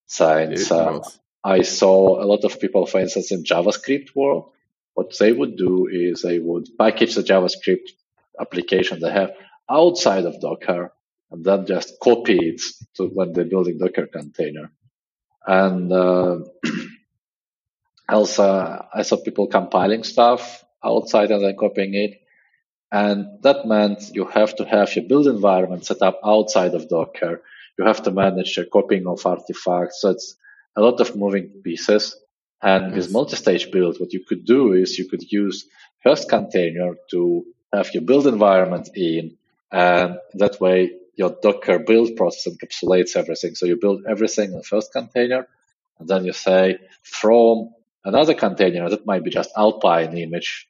Since 0.08 0.72
uh, 0.72 1.00
I 1.44 1.62
saw 1.62 2.24
a 2.24 2.26
lot 2.26 2.44
of 2.44 2.60
people, 2.60 2.88
for 2.88 3.00
instance, 3.00 3.32
in 3.32 3.44
JavaScript 3.44 4.16
world, 4.16 4.52
what 5.00 5.18
they 5.18 5.32
would 5.32 5.56
do 5.56 5.88
is 5.88 6.22
they 6.22 6.40
would 6.40 6.68
package 6.78 7.16
the 7.16 7.24
JavaScript 7.24 7.88
application 8.44 9.00
they 9.00 9.10
have 9.12 9.32
outside 9.70 10.26
of 10.26 10.42
Docker 10.42 10.92
and 11.32 11.46
then 11.46 11.66
just 11.66 11.94
copy 12.04 12.38
it 12.50 12.62
to 12.96 13.06
when 13.06 13.32
they're 13.32 13.54
building 13.54 13.78
Docker 13.78 14.08
container. 14.08 14.74
And 15.48 15.90
uh, 15.94 16.40
also, 18.10 18.46
I 18.94 19.04
saw 19.04 19.16
people 19.24 19.48
compiling 19.48 20.04
stuff 20.04 20.66
outside 20.84 21.32
and 21.32 21.46
then 21.46 21.56
copying 21.58 21.94
it. 21.94 22.20
And 22.92 23.42
that 23.44 23.66
meant 23.66 24.14
you 24.14 24.26
have 24.26 24.54
to 24.58 24.66
have 24.66 24.94
your 24.98 25.06
build 25.06 25.28
environment 25.28 25.86
set 25.86 26.02
up 26.02 26.20
outside 26.26 26.74
of 26.74 26.90
Docker. 26.90 27.42
You 27.78 27.86
have 27.86 28.04
to 28.04 28.12
manage 28.12 28.58
your 28.58 28.66
copying 28.66 29.08
of 29.08 29.26
artifacts. 29.26 30.02
So 30.02 30.10
it's 30.10 30.36
a 30.76 30.82
lot 30.82 31.00
of 31.00 31.16
moving 31.16 31.62
pieces. 31.64 32.18
And 32.62 32.94
with 32.94 33.12
multi-stage 33.12 33.72
build, 33.72 34.00
what 34.00 34.14
you 34.14 34.24
could 34.24 34.46
do 34.46 34.74
is 34.74 35.00
you 35.00 35.08
could 35.08 35.32
use 35.32 35.66
first 36.04 36.30
container 36.30 36.96
to 37.12 37.46
have 37.72 37.94
your 37.94 38.04
build 38.04 38.28
environment 38.28 38.90
in, 38.96 39.38
and 39.72 40.18
that 40.34 40.60
way 40.60 40.92
your 41.16 41.36
Docker 41.42 41.80
build 41.80 42.16
process 42.16 42.54
encapsulates 42.54 43.16
everything. 43.16 43.56
So 43.56 43.66
you 43.66 43.78
build 43.78 44.06
everything 44.08 44.52
in 44.52 44.58
the 44.58 44.64
first 44.64 44.92
container, 44.92 45.48
and 46.00 46.08
then 46.08 46.26
you 46.26 46.34
say 46.34 46.80
from 47.04 47.70
another 48.04 48.34
container 48.34 48.90
that 48.90 49.06
might 49.06 49.24
be 49.24 49.30
just 49.30 49.52
Alpine 49.56 50.18
image. 50.18 50.68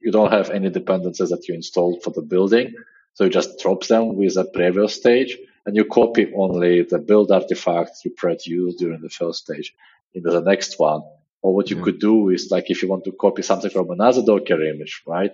You 0.00 0.12
don't 0.12 0.32
have 0.32 0.50
any 0.50 0.70
dependencies 0.70 1.30
that 1.30 1.46
you 1.48 1.54
installed 1.54 2.02
for 2.02 2.10
the 2.10 2.22
building, 2.22 2.74
so 3.14 3.24
you 3.24 3.30
just 3.30 3.58
drop 3.60 3.86
them 3.86 4.16
with 4.16 4.36
a 4.36 4.44
previous 4.44 4.94
stage, 4.94 5.38
and 5.66 5.76
you 5.76 5.84
copy 5.84 6.32
only 6.34 6.82
the 6.82 6.98
build 6.98 7.30
artifacts 7.30 8.04
you 8.04 8.12
produced 8.12 8.78
during 8.78 9.00
the 9.00 9.10
first 9.10 9.40
stage 9.44 9.74
into 10.14 10.30
the 10.30 10.40
next 10.40 10.78
one. 10.78 11.02
Or 11.42 11.54
what 11.54 11.70
you 11.70 11.78
yeah. 11.78 11.84
could 11.84 12.00
do 12.00 12.28
is 12.28 12.50
like 12.50 12.70
if 12.70 12.82
you 12.82 12.88
want 12.88 13.04
to 13.04 13.12
copy 13.12 13.42
something 13.42 13.70
from 13.70 13.90
another 13.90 14.22
Docker 14.22 14.62
image, 14.62 15.02
right? 15.06 15.32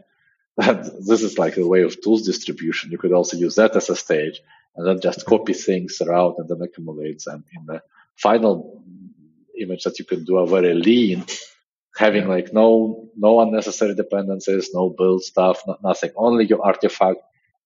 this 0.56 1.22
is 1.22 1.38
like 1.38 1.56
a 1.56 1.66
way 1.66 1.82
of 1.82 2.00
tools 2.00 2.22
distribution. 2.22 2.90
You 2.90 2.98
could 2.98 3.12
also 3.12 3.36
use 3.36 3.56
that 3.56 3.76
as 3.76 3.90
a 3.90 3.96
stage 3.96 4.40
and 4.76 4.86
then 4.86 5.00
just 5.00 5.26
copy 5.26 5.52
things 5.52 6.00
around 6.00 6.36
and 6.38 6.48
then 6.48 6.62
accumulate 6.62 7.22
them 7.24 7.44
in 7.54 7.66
the 7.66 7.82
final 8.16 8.82
image 9.58 9.84
that 9.84 9.98
you 9.98 10.04
can 10.04 10.24
do 10.24 10.38
a 10.38 10.46
very 10.46 10.74
lean, 10.74 11.24
having 11.96 12.24
yeah. 12.24 12.28
like 12.28 12.52
no 12.52 13.08
no 13.16 13.40
unnecessary 13.40 13.94
dependencies, 13.94 14.70
no 14.72 14.90
build 14.90 15.24
stuff, 15.24 15.62
not, 15.66 15.82
nothing, 15.82 16.10
only 16.16 16.46
your 16.46 16.64
artifact 16.64 17.18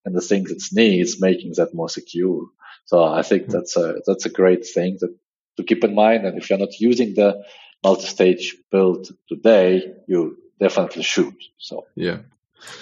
and 0.04 0.14
the 0.14 0.20
things 0.20 0.50
it 0.50 0.62
needs, 0.72 1.20
making 1.20 1.52
that 1.56 1.74
more 1.74 1.88
secure. 1.88 2.46
So 2.86 3.04
I 3.04 3.22
think 3.22 3.48
that's 3.48 3.76
a 3.76 4.00
that's 4.06 4.26
a 4.26 4.30
great 4.30 4.66
thing 4.66 4.98
that 5.00 5.14
to 5.56 5.64
keep 5.64 5.84
in 5.84 5.94
mind. 5.94 6.26
And 6.26 6.38
if 6.38 6.50
you're 6.50 6.58
not 6.58 6.80
using 6.80 7.14
the 7.14 7.42
multi-stage 7.82 8.56
build 8.70 9.08
today, 9.28 9.82
you 10.06 10.36
definitely 10.58 11.02
should. 11.02 11.36
So 11.58 11.86
yeah. 11.94 12.18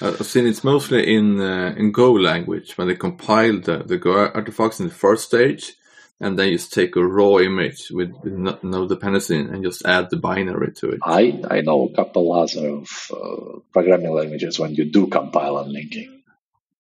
I've 0.01 0.27
seen 0.27 0.47
it's 0.47 0.65
mostly 0.65 1.15
in 1.15 1.41
uh, 1.41 1.75
in 1.77 1.93
Go 1.93 2.13
language 2.13 2.77
when 2.77 2.89
they 2.89 2.97
compile 2.97 3.61
the, 3.61 3.79
the 3.79 3.97
Go 3.97 4.11
artifacts 4.11 4.81
in 4.81 4.89
the 4.89 4.95
first 4.95 5.27
stage, 5.27 5.75
and 6.21 6.39
then 6.39 6.49
you 6.49 6.57
just 6.57 6.73
take 6.73 6.97
a 6.97 7.07
raw 7.07 7.39
image 7.39 7.91
with, 7.91 8.13
with 8.23 8.33
no, 8.33 8.59
no, 8.63 8.89
dependency 8.89 9.39
and 9.39 9.63
just 9.63 9.87
add 9.87 10.11
the 10.11 10.17
binary 10.17 10.73
to 10.73 10.91
it. 10.91 11.01
I, 11.05 11.41
I 11.49 11.61
know 11.61 11.87
a 11.87 11.95
couple 11.95 12.33
other 12.33 12.69
of 12.69 13.11
uh, 13.13 13.61
programming 13.73 14.13
languages 14.13 14.59
when 14.59 14.75
you 14.75 14.85
do 14.91 15.07
compile 15.07 15.59
and 15.59 15.73
linking. 15.73 16.23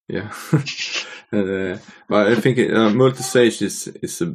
Yeah, 0.08 0.32
uh, 1.32 1.78
but 2.08 2.28
I 2.28 2.34
think 2.36 2.58
uh, 2.58 2.90
multi-stage 2.90 3.62
is 3.62 3.86
is 4.02 4.22
a 4.22 4.34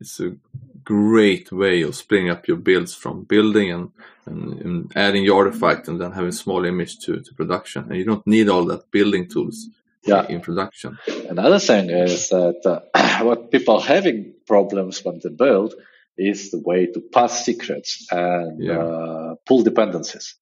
is 0.00 0.20
a 0.20 0.36
great 0.84 1.50
way 1.52 1.82
of 1.82 1.94
splitting 1.94 2.30
up 2.30 2.48
your 2.48 2.56
builds 2.56 2.94
from 2.94 3.24
building 3.24 3.70
and, 3.72 3.90
and, 4.26 4.60
and, 4.60 4.92
adding 4.96 5.24
your 5.24 5.46
artifact 5.46 5.88
and 5.88 6.00
then 6.00 6.12
having 6.12 6.32
small 6.32 6.64
image 6.64 6.98
to, 7.00 7.20
to 7.20 7.34
production. 7.34 7.84
And 7.88 7.96
you 7.96 8.04
don't 8.04 8.26
need 8.26 8.48
all 8.48 8.64
that 8.66 8.90
building 8.90 9.28
tools 9.28 9.68
yeah. 10.04 10.26
in 10.28 10.40
production. 10.40 10.98
Another 11.28 11.58
thing 11.58 11.90
is 11.90 12.28
that 12.30 12.82
uh, 12.94 13.18
what 13.24 13.50
people 13.50 13.80
having 13.80 14.34
problems 14.46 15.04
when 15.04 15.20
they 15.22 15.30
build 15.30 15.74
is 16.16 16.50
the 16.50 16.58
way 16.58 16.86
to 16.86 17.00
pass 17.00 17.44
secrets 17.44 18.06
and 18.10 18.62
yeah. 18.62 18.78
uh, 18.78 19.34
pull 19.46 19.62
dependencies. 19.62 20.36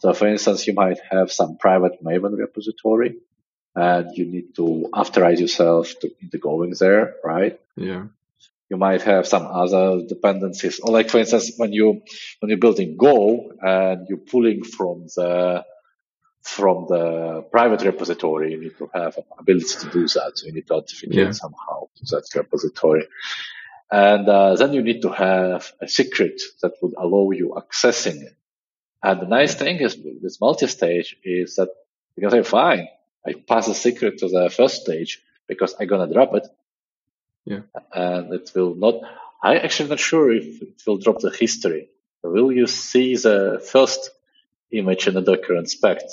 So 0.00 0.12
for 0.14 0.26
instance, 0.26 0.66
you 0.66 0.74
might 0.74 0.98
have 1.10 1.30
some 1.30 1.56
private 1.58 2.02
Maven 2.02 2.36
repository 2.36 3.16
and 3.76 4.16
you 4.16 4.24
need 4.26 4.56
to 4.56 4.88
authorize 4.92 5.40
yourself 5.40 5.94
to, 6.00 6.10
into 6.20 6.38
going 6.38 6.74
there, 6.78 7.14
right? 7.22 7.60
Yeah 7.76 8.06
you 8.70 8.76
might 8.76 9.02
have 9.02 9.26
some 9.26 9.46
other 9.46 10.02
dependencies. 10.06 10.78
Or 10.80 10.92
like, 10.92 11.10
for 11.10 11.18
instance, 11.18 11.52
when 11.56 11.72
you, 11.72 12.02
when 12.38 12.48
you're 12.48 12.58
building 12.58 12.96
Go 12.96 13.52
and 13.60 14.06
you're 14.08 14.18
pulling 14.18 14.62
from 14.62 15.06
the, 15.16 15.64
from 16.42 16.86
the 16.88 17.42
private 17.50 17.82
repository, 17.82 18.52
you 18.52 18.60
need 18.60 18.78
to 18.78 18.88
have 18.94 19.16
an 19.16 19.24
ability 19.38 19.74
to 19.80 19.90
do 19.90 20.02
that. 20.02 20.32
So 20.36 20.46
you 20.46 20.52
need 20.52 20.68
to 20.68 20.74
authenticate 20.74 21.14
yeah. 21.14 21.30
somehow 21.32 21.88
to 21.96 22.04
that 22.10 22.28
repository. 22.34 23.08
And 23.90 24.28
uh, 24.28 24.54
then 24.54 24.72
you 24.72 24.82
need 24.82 25.02
to 25.02 25.10
have 25.10 25.72
a 25.80 25.88
secret 25.88 26.40
that 26.62 26.74
would 26.80 26.94
allow 26.96 27.32
you 27.32 27.56
accessing 27.56 28.22
it. 28.22 28.36
And 29.02 29.20
the 29.20 29.26
nice 29.26 29.54
thing 29.54 29.78
is 29.78 29.96
with 29.96 30.36
multi-stage 30.40 31.16
is 31.24 31.56
that 31.56 31.70
you 32.16 32.20
can 32.20 32.30
say, 32.30 32.42
fine, 32.48 32.86
I 33.26 33.34
pass 33.48 33.66
a 33.66 33.74
secret 33.74 34.18
to 34.18 34.28
the 34.28 34.48
first 34.48 34.82
stage 34.82 35.22
because 35.48 35.74
I'm 35.80 35.88
going 35.88 36.06
to 36.06 36.14
drop 36.14 36.34
it. 36.34 36.46
Yeah. 37.44 37.60
And 37.92 38.32
it 38.32 38.52
will 38.54 38.74
not, 38.74 39.00
I 39.42 39.58
actually 39.58 39.90
not 39.90 40.00
sure 40.00 40.30
if 40.30 40.62
it 40.62 40.82
will 40.86 40.98
drop 40.98 41.20
the 41.20 41.30
history. 41.30 41.88
Will 42.22 42.52
you 42.52 42.66
see 42.66 43.16
the 43.16 43.64
first 43.64 44.10
image 44.70 45.08
in 45.08 45.14
the 45.14 45.22
Docker 45.22 45.56
inspect? 45.56 46.04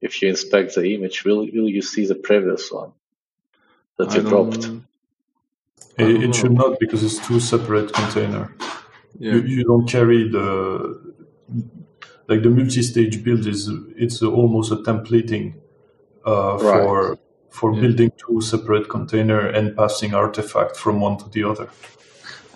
If 0.00 0.22
you 0.22 0.30
inspect 0.30 0.74
the 0.74 0.94
image, 0.94 1.24
will, 1.24 1.40
will 1.40 1.68
you 1.68 1.82
see 1.82 2.06
the 2.06 2.14
previous 2.14 2.72
one 2.72 2.92
that 3.98 4.14
you 4.14 4.22
dropped? 4.22 4.64
It, 5.98 6.22
it, 6.24 6.34
should 6.34 6.52
not 6.52 6.80
because 6.80 7.04
it's 7.04 7.24
two 7.26 7.40
separate 7.40 7.92
container. 7.92 8.54
Yeah. 9.18 9.34
You, 9.34 9.42
you 9.42 9.64
don't 9.64 9.86
carry 9.86 10.28
the 10.28 11.14
like 12.28 12.42
the 12.42 12.48
multi-stage 12.48 13.22
build 13.22 13.46
is 13.46 13.70
it's 13.96 14.22
almost 14.22 14.72
a 14.72 14.76
templating 14.76 15.54
uh, 16.26 16.56
right. 16.58 16.84
for 16.84 17.18
for 17.50 17.74
yeah. 17.74 17.80
building 17.80 18.12
two 18.16 18.40
separate 18.40 18.88
container 18.88 19.46
and 19.46 19.76
passing 19.76 20.14
artifact 20.14 20.76
from 20.76 21.00
one 21.00 21.18
to 21.18 21.28
the 21.28 21.44
other. 21.44 21.68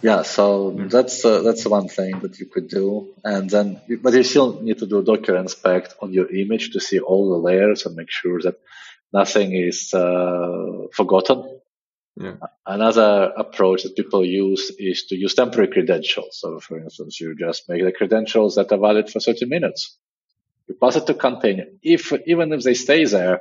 Yeah, 0.03 0.21
so 0.21 0.71
that's 0.71 1.25
uh, 1.25 1.41
that's 1.41 1.65
one 1.65 1.89
thing 1.89 2.21
that 2.21 2.39
you 2.39 2.45
could 2.45 2.69
do, 2.69 3.15
and 3.25 3.49
then 3.49 3.81
but 4.03 4.13
you 4.13 4.23
still 4.23 4.61
need 4.61 4.79
to 4.81 4.87
do 4.87 5.03
Docker 5.03 5.35
inspect 5.37 5.95
on 6.03 6.13
your 6.13 6.29
image 6.31 6.73
to 6.73 6.81
see 6.81 6.99
all 6.99 7.31
the 7.31 7.39
layers 7.39 7.87
and 7.87 7.97
make 7.97 8.11
sure 8.11 8.39
that 8.43 8.61
nothing 9.15 9.53
is 9.55 9.95
uh, 9.95 10.89
forgotten. 10.93 11.59
Yeah. 12.17 12.37
Another 12.67 13.33
approach 13.37 13.85
that 13.85 13.97
people 13.97 14.25
use 14.25 14.71
is 14.79 15.07
to 15.07 15.17
use 15.17 15.35
temporary 15.35 15.73
credentials. 15.73 16.39
So, 16.39 16.61
for 16.61 16.79
instance, 16.79 17.19
you 17.21 17.35
just 17.35 17.69
make 17.69 17.83
the 17.83 17.91
credentials 17.91 18.57
that 18.57 18.71
are 18.73 18.79
valid 18.79 19.09
for 19.11 19.21
30 19.21 19.47
minutes. 19.47 19.97
You 20.69 20.75
pass 20.75 20.97
it 20.97 21.07
to 21.07 21.15
container. 21.15 21.65
If 21.83 22.13
even 22.27 22.53
if 22.53 22.63
they 22.63 22.75
stay 22.75 23.05
there, 23.05 23.41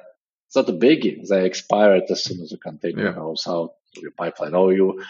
it's 0.54 0.68
not 0.68 0.76
a 0.76 0.78
biggie. 0.78 1.28
They 1.28 1.46
expire 1.46 2.00
as 2.08 2.24
soon 2.24 2.42
as 2.42 2.52
the 2.52 2.58
container 2.58 3.06
yeah. 3.06 3.14
goes 3.14 3.46
out 3.48 3.74
your 3.96 4.12
pipeline, 4.12 4.54
or 4.54 4.72
you 4.72 5.04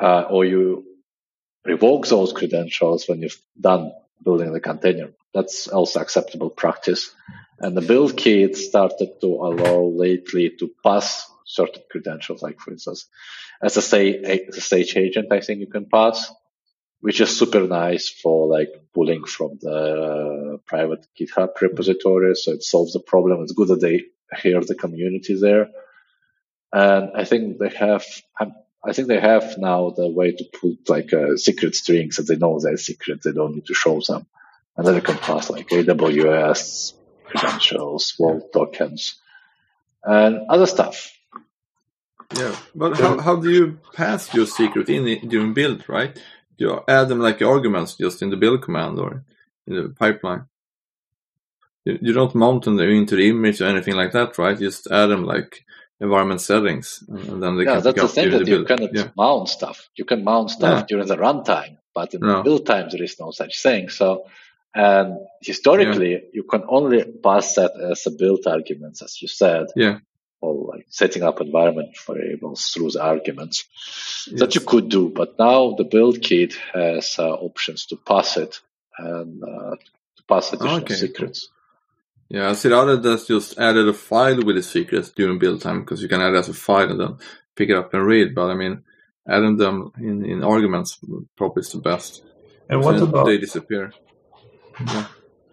uh, 0.00 0.22
or 0.28 0.44
you 0.44 0.84
revoke 1.64 2.08
those 2.08 2.32
credentials 2.32 3.08
when 3.08 3.22
you've 3.22 3.40
done 3.60 3.92
building 4.24 4.52
the 4.52 4.60
container. 4.60 5.10
That's 5.32 5.68
also 5.68 6.00
acceptable 6.00 6.50
practice. 6.50 7.14
And 7.60 7.76
the 7.76 7.82
build 7.82 8.16
kit 8.16 8.56
started 8.56 9.20
to 9.20 9.26
allow 9.26 9.82
lately 9.82 10.50
to 10.58 10.70
pass 10.84 11.30
certain 11.44 11.82
credentials, 11.88 12.42
like 12.42 12.58
for 12.58 12.72
instance, 12.72 13.06
as 13.62 13.76
a 13.76 14.50
SSH 14.50 14.96
agent, 14.96 15.30
I 15.30 15.40
think 15.40 15.60
you 15.60 15.66
can 15.68 15.86
pass, 15.86 16.32
which 17.00 17.20
is 17.20 17.38
super 17.38 17.66
nice 17.66 18.08
for 18.08 18.48
like 18.48 18.70
pulling 18.92 19.24
from 19.24 19.58
the 19.60 20.58
private 20.66 21.06
GitHub 21.16 21.60
repository. 21.60 22.34
So 22.34 22.52
it 22.52 22.64
solves 22.64 22.94
the 22.94 23.00
problem. 23.00 23.42
It's 23.42 23.52
good 23.52 23.68
that 23.68 23.80
they 23.80 24.06
hear 24.36 24.60
the 24.60 24.74
community 24.74 25.38
there. 25.38 25.70
And 26.72 27.10
I 27.16 27.24
think 27.24 27.58
they 27.58 27.70
have, 27.70 28.04
um, 28.40 28.54
I 28.84 28.92
think 28.92 29.08
they 29.08 29.20
have 29.20 29.58
now 29.58 29.90
the 29.90 30.08
way 30.08 30.32
to 30.32 30.44
put 30.44 30.88
like 30.88 31.12
a 31.12 31.36
secret 31.36 31.74
strings 31.74 32.16
that 32.16 32.26
they 32.28 32.36
know 32.36 32.58
they're 32.58 32.76
secret. 32.76 33.22
They 33.22 33.32
don't 33.32 33.54
need 33.54 33.66
to 33.66 33.74
show 33.74 34.00
them. 34.00 34.26
And 34.76 34.86
then 34.86 34.94
they 34.94 35.00
can 35.00 35.18
pass 35.18 35.50
like 35.50 35.68
AWS 35.68 36.94
credentials, 37.24 38.14
vault 38.18 38.52
tokens, 38.52 39.16
and 40.04 40.48
other 40.48 40.66
stuff. 40.66 41.12
Yeah, 42.36 42.54
but 42.74 42.96
how, 42.96 43.18
how 43.18 43.36
do 43.36 43.50
you 43.50 43.78
pass 43.92 44.32
your 44.32 44.46
secret 44.46 44.88
in 44.88 45.28
during 45.28 45.52
build, 45.52 45.88
right? 45.88 46.16
You 46.56 46.82
add 46.86 47.08
them 47.08 47.18
like 47.18 47.42
arguments 47.42 47.96
just 47.96 48.22
in 48.22 48.30
the 48.30 48.36
build 48.36 48.62
command 48.62 48.98
or 48.98 49.24
in 49.66 49.74
the 49.74 49.88
pipeline. 49.88 50.44
You, 51.90 51.98
you 52.00 52.12
don't 52.12 52.34
mount 52.34 52.64
them 52.64 52.78
into 52.78 53.16
the 53.16 53.28
image 53.28 53.60
or 53.60 53.66
anything 53.66 53.94
like 53.94 54.12
that, 54.12 54.38
right? 54.38 54.58
You 54.58 54.68
just 54.68 54.86
add 54.90 55.06
them 55.06 55.24
like 55.24 55.64
environment 56.00 56.40
settings, 56.40 57.04
and 57.08 57.42
then 57.42 57.56
they 57.56 57.64
yeah, 57.64 57.74
can 57.74 57.82
that's 57.82 58.00
the 58.00 58.08
thing 58.08 58.30
that 58.30 58.44
the 58.44 58.50
you 58.50 58.64
cannot 58.64 58.94
yeah. 58.94 59.08
mount 59.16 59.48
stuff. 59.48 59.88
You 59.96 60.04
can 60.04 60.24
mount 60.24 60.50
stuff 60.50 60.80
yeah. 60.80 60.86
during 60.88 61.06
the 61.06 61.16
runtime, 61.16 61.76
but 61.94 62.14
in 62.14 62.20
no. 62.20 62.38
the 62.38 62.42
build 62.42 62.66
time 62.66 62.88
there 62.90 63.02
is 63.02 63.16
no 63.20 63.30
such 63.32 63.62
thing. 63.62 63.90
So, 63.90 64.24
and 64.74 65.18
historically, 65.42 66.12
yeah. 66.12 66.18
you 66.32 66.44
can 66.44 66.64
only 66.68 67.04
pass 67.04 67.54
that 67.56 67.72
as 67.78 68.06
a 68.06 68.10
build 68.10 68.46
arguments, 68.46 69.02
as 69.02 69.20
you 69.20 69.28
said. 69.28 69.66
Yeah. 69.76 69.98
or 70.42 70.72
like 70.72 70.86
setting 70.88 71.22
up 71.22 71.40
environment 71.42 71.90
variables 72.06 72.68
through 72.68 72.90
the 72.92 73.02
arguments 73.02 73.66
yes. 74.26 74.40
that 74.40 74.54
you 74.54 74.62
could 74.62 74.88
do. 74.88 75.10
But 75.10 75.38
now 75.38 75.74
the 75.76 75.84
build 75.84 76.22
kit 76.22 76.54
has 76.72 77.18
uh, 77.18 77.28
options 77.28 77.86
to 77.86 77.96
pass 77.96 78.38
it 78.38 78.60
and 78.96 79.42
uh, 79.42 79.76
to 80.16 80.22
pass 80.26 80.52
additional 80.52 80.76
okay. 80.78 80.94
secrets. 80.94 81.50
Yeah, 82.30 82.50
I 82.50 82.52
see 82.52 82.72
others 82.72 83.26
just 83.26 83.58
added 83.58 83.88
a 83.88 83.92
file 83.92 84.42
with 84.44 84.54
the 84.54 84.62
secrets 84.62 85.10
during 85.10 85.40
build 85.40 85.62
time 85.62 85.80
because 85.80 86.00
you 86.00 86.08
can 86.08 86.20
add 86.20 86.32
it 86.32 86.38
as 86.38 86.48
a 86.48 86.54
file 86.54 86.88
and 86.88 87.00
then 87.00 87.16
pick 87.56 87.70
it 87.70 87.76
up 87.76 87.92
and 87.92 88.06
read. 88.06 88.36
But 88.36 88.50
I 88.50 88.54
mean, 88.54 88.84
adding 89.28 89.56
them 89.56 89.90
in, 89.98 90.24
in 90.24 90.44
arguments 90.44 90.98
probably 91.36 91.62
is 91.62 91.72
the 91.72 91.78
best. 91.78 92.22
And 92.68 92.82
what 92.84 93.02
about 93.02 93.26
they 93.26 93.38
disappear? 93.38 93.92
Yeah. 94.86 95.06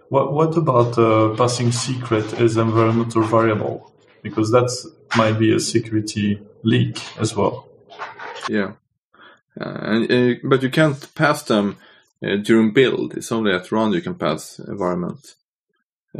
What 0.09 0.33
what 0.33 0.55
about 0.55 0.97
uh, 0.99 1.35
passing 1.35 1.71
secret 1.71 2.31
as 2.39 2.57
environmental 2.57 3.23
variable? 3.23 3.91
Because 4.21 4.51
that 4.51 4.69
might 5.17 5.39
be 5.39 5.55
a 5.55 5.59
security 5.59 6.39
leak 6.61 7.01
as 7.19 7.35
well. 7.35 7.67
Yeah, 8.47 8.73
uh, 9.59 9.77
and, 9.81 10.11
uh, 10.11 10.39
but 10.43 10.61
you 10.61 10.69
can't 10.69 11.13
pass 11.15 11.41
them 11.43 11.77
uh, 12.23 12.35
during 12.37 12.71
build. 12.71 13.17
It's 13.17 13.31
only 13.31 13.51
at 13.51 13.71
run 13.71 13.93
you 13.93 14.01
can 14.01 14.15
pass 14.15 14.59
environment. 14.59 15.35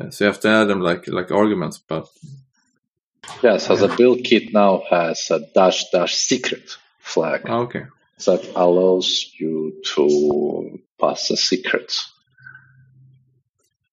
So 0.10 0.25
you 0.25 0.27
have 0.27 0.39
to 0.42 0.50
add 0.50 0.66
them 0.66 0.82
like 0.82 1.08
like 1.08 1.32
arguments, 1.32 1.80
but 1.80 2.08
yeah. 3.42 3.58
So 3.58 3.75
the 3.75 3.88
build 3.88 4.24
kit 4.24 4.54
now 4.54 4.84
has 4.89 5.32
a 5.32 5.39
dash 5.39 5.89
dash 5.89 6.16
secret 6.16 6.77
flag. 7.00 7.42
Ah, 7.46 7.60
okay. 7.60 7.86
That 8.25 8.48
allows 8.56 9.32
you 9.38 9.82
to 9.96 10.80
pass 11.00 11.30
a 11.32 11.38
secret. 11.38 11.94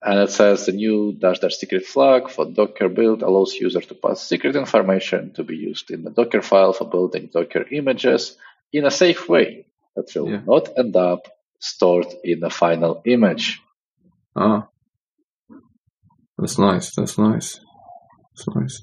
And 0.03 0.21
it 0.21 0.31
says 0.31 0.67
the 0.67 0.73
new 0.73 1.15
dash 1.15 1.39
dash 1.39 1.57
secret 1.57 1.87
flag 1.87 2.29
for 2.29 2.45
Docker 2.45 2.91
build 2.91 3.23
allows 3.23 3.55
user 3.55 3.81
to 3.81 3.95
pass 3.95 4.23
secret 4.23 4.57
information 4.57 5.33
to 5.35 5.45
be 5.45 5.57
used 5.57 5.91
in 5.91 6.05
the 6.05 6.11
Docker 6.11 6.43
file 6.43 6.75
for 6.75 6.85
building 6.85 7.31
Docker 7.33 7.65
images 7.71 8.37
in 8.73 8.85
a 8.85 8.91
safe 8.91 9.27
way 9.29 9.65
that 9.97 10.15
will 10.15 10.31
yeah. 10.31 10.41
not 10.47 10.69
end 10.77 10.97
up 10.97 11.29
stored 11.59 12.13
in 12.23 12.41
the 12.41 12.51
final 12.51 13.01
image. 13.07 13.63
Ah, 14.37 14.69
that's 16.45 16.59
nice. 16.59 16.95
That's 16.95 17.17
nice. 17.17 17.59
That's 18.37 18.49
nice. 18.55 18.83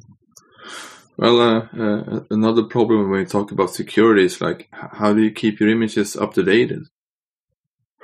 Well, 1.15 1.39
uh, 1.39 1.67
uh, 1.79 2.23
another 2.31 2.63
problem 2.63 3.11
when 3.11 3.19
you 3.19 3.25
talk 3.27 3.51
about 3.51 3.69
security 3.69 4.25
is 4.25 4.41
like, 4.41 4.67
how 4.71 5.13
do 5.13 5.21
you 5.21 5.29
keep 5.29 5.59
your 5.59 5.69
images 5.69 6.15
up 6.15 6.33
to 6.33 6.41
date? 6.41 6.69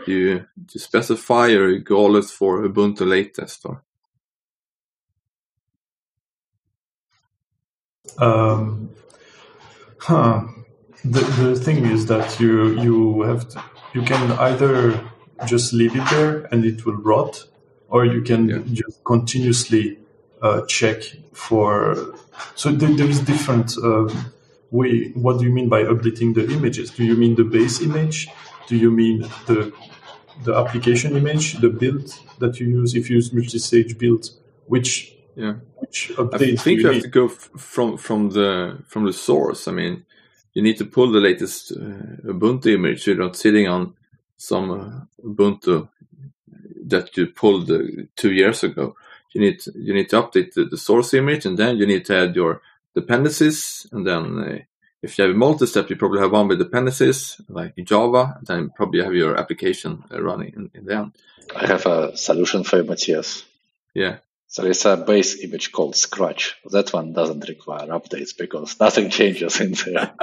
Do 0.05 0.11
you, 0.11 0.39
do 0.39 0.73
you 0.73 0.79
specify 0.79 1.47
or 1.53 1.69
you 1.69 1.79
go 1.79 2.21
for 2.21 2.61
Ubuntu 2.61 3.07
latest 3.07 3.65
or? 3.65 3.83
Um, 8.19 8.91
huh. 9.97 10.43
The 11.03 11.21
the 11.21 11.55
thing 11.55 11.83
is 11.87 12.05
that 12.07 12.39
you 12.39 12.79
you 12.79 13.21
have 13.23 13.49
to, 13.49 13.63
you 13.95 14.03
can 14.03 14.33
either 14.33 15.01
just 15.47 15.73
leave 15.73 15.95
it 15.95 16.07
there 16.11 16.41
and 16.51 16.63
it 16.63 16.85
will 16.85 16.97
rot, 16.97 17.43
or 17.89 18.05
you 18.05 18.21
can 18.21 18.49
yeah. 18.49 18.59
just 18.71 19.03
continuously 19.03 19.99
uh, 20.41 20.61
check 20.65 21.03
for. 21.33 22.13
So 22.55 22.71
there, 22.71 22.93
there 22.93 23.07
is 23.07 23.19
different 23.21 23.77
uh, 23.77 24.07
way. 24.71 25.11
What 25.15 25.39
do 25.39 25.45
you 25.45 25.51
mean 25.51 25.69
by 25.69 25.83
updating 25.83 26.35
the 26.35 26.49
images? 26.51 26.91
Do 26.91 27.03
you 27.03 27.15
mean 27.15 27.35
the 27.35 27.43
base 27.43 27.81
image? 27.81 28.27
Do 28.67 28.75
you 28.75 28.91
mean 28.91 29.21
the 29.45 29.73
the 30.43 30.53
application 30.53 31.15
image, 31.15 31.53
the 31.53 31.69
build 31.69 32.13
that 32.39 32.59
you 32.59 32.67
use? 32.67 32.95
If 32.95 33.09
you 33.09 33.15
use 33.15 33.33
multi-stage 33.33 33.97
build, 33.97 34.29
which 34.65 35.15
yeah, 35.35 35.55
which 35.75 36.11
update? 36.17 36.53
I 36.53 36.55
think 36.55 36.79
you, 36.79 36.87
you 36.87 36.93
have 36.93 37.03
to 37.03 37.07
go 37.07 37.25
f- 37.25 37.49
from 37.57 37.97
from 37.97 38.29
the 38.31 38.79
from 38.87 39.05
the 39.05 39.13
source. 39.13 39.67
I 39.67 39.71
mean, 39.71 40.05
you 40.53 40.61
need 40.61 40.77
to 40.77 40.85
pull 40.85 41.11
the 41.11 41.19
latest 41.19 41.71
uh, 41.71 42.31
Ubuntu 42.33 42.67
image. 42.67 43.07
You're 43.07 43.15
not 43.15 43.35
sitting 43.35 43.67
on 43.67 43.93
some 44.37 44.71
uh, 44.71 45.25
Ubuntu 45.25 45.89
that 46.89 47.15
you 47.17 47.27
pulled 47.27 47.69
uh, 47.71 47.79
two 48.15 48.31
years 48.31 48.63
ago. 48.63 48.95
You 49.33 49.41
need 49.41 49.59
to, 49.61 49.71
you 49.75 49.93
need 49.93 50.09
to 50.09 50.21
update 50.21 50.53
the, 50.53 50.65
the, 50.65 50.77
source 50.77 51.13
image, 51.13 51.45
and 51.45 51.57
then 51.57 51.77
you 51.77 51.85
need 51.85 52.05
to 52.05 52.17
add 52.17 52.35
your 52.35 52.61
dependencies. 52.95 53.85
And 53.91 54.07
then 54.07 54.39
uh, 54.39 54.57
if 55.01 55.17
you 55.17 55.25
have 55.25 55.35
a 55.35 55.37
multi-step, 55.37 55.89
you 55.89 55.95
probably 55.95 56.21
have 56.21 56.31
one 56.31 56.47
with 56.47 56.59
dependencies 56.59 57.39
like 57.49 57.75
Java, 57.83 58.37
and 58.37 58.47
then 58.47 58.69
probably 58.75 59.03
have 59.03 59.13
your 59.13 59.37
application 59.37 60.03
uh, 60.11 60.21
running 60.21 60.53
in, 60.55 60.71
in 60.73 60.85
the 60.85 60.95
end. 60.95 61.11
I 61.55 61.67
have 61.67 61.85
a 61.85 62.17
solution 62.17 62.63
for 62.63 62.77
you, 62.77 62.83
Matthias. 62.83 63.45
Yeah. 63.93 64.17
So 64.49 64.65
it's 64.65 64.85
a 64.85 64.95
base 64.95 65.43
image 65.43 65.71
called 65.71 65.95
Scratch. 65.95 66.55
That 66.71 66.93
one 66.93 67.11
doesn't 67.11 67.47
require 67.49 67.87
updates 67.87 68.35
because 68.37 68.79
nothing 68.79 69.09
changes 69.17 69.59
in 69.59 69.73
there. 69.73 70.13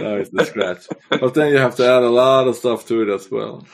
no, 0.00 0.18
it's 0.18 0.30
the 0.30 0.44
Scratch. 0.44 0.88
But 1.08 1.34
then 1.34 1.52
you 1.52 1.58
have 1.58 1.76
to 1.76 1.84
add 1.84 2.02
a 2.02 2.10
lot 2.10 2.46
of 2.46 2.56
stuff 2.56 2.86
to 2.88 3.02
it 3.02 3.08
as 3.08 3.30
well. 3.30 3.66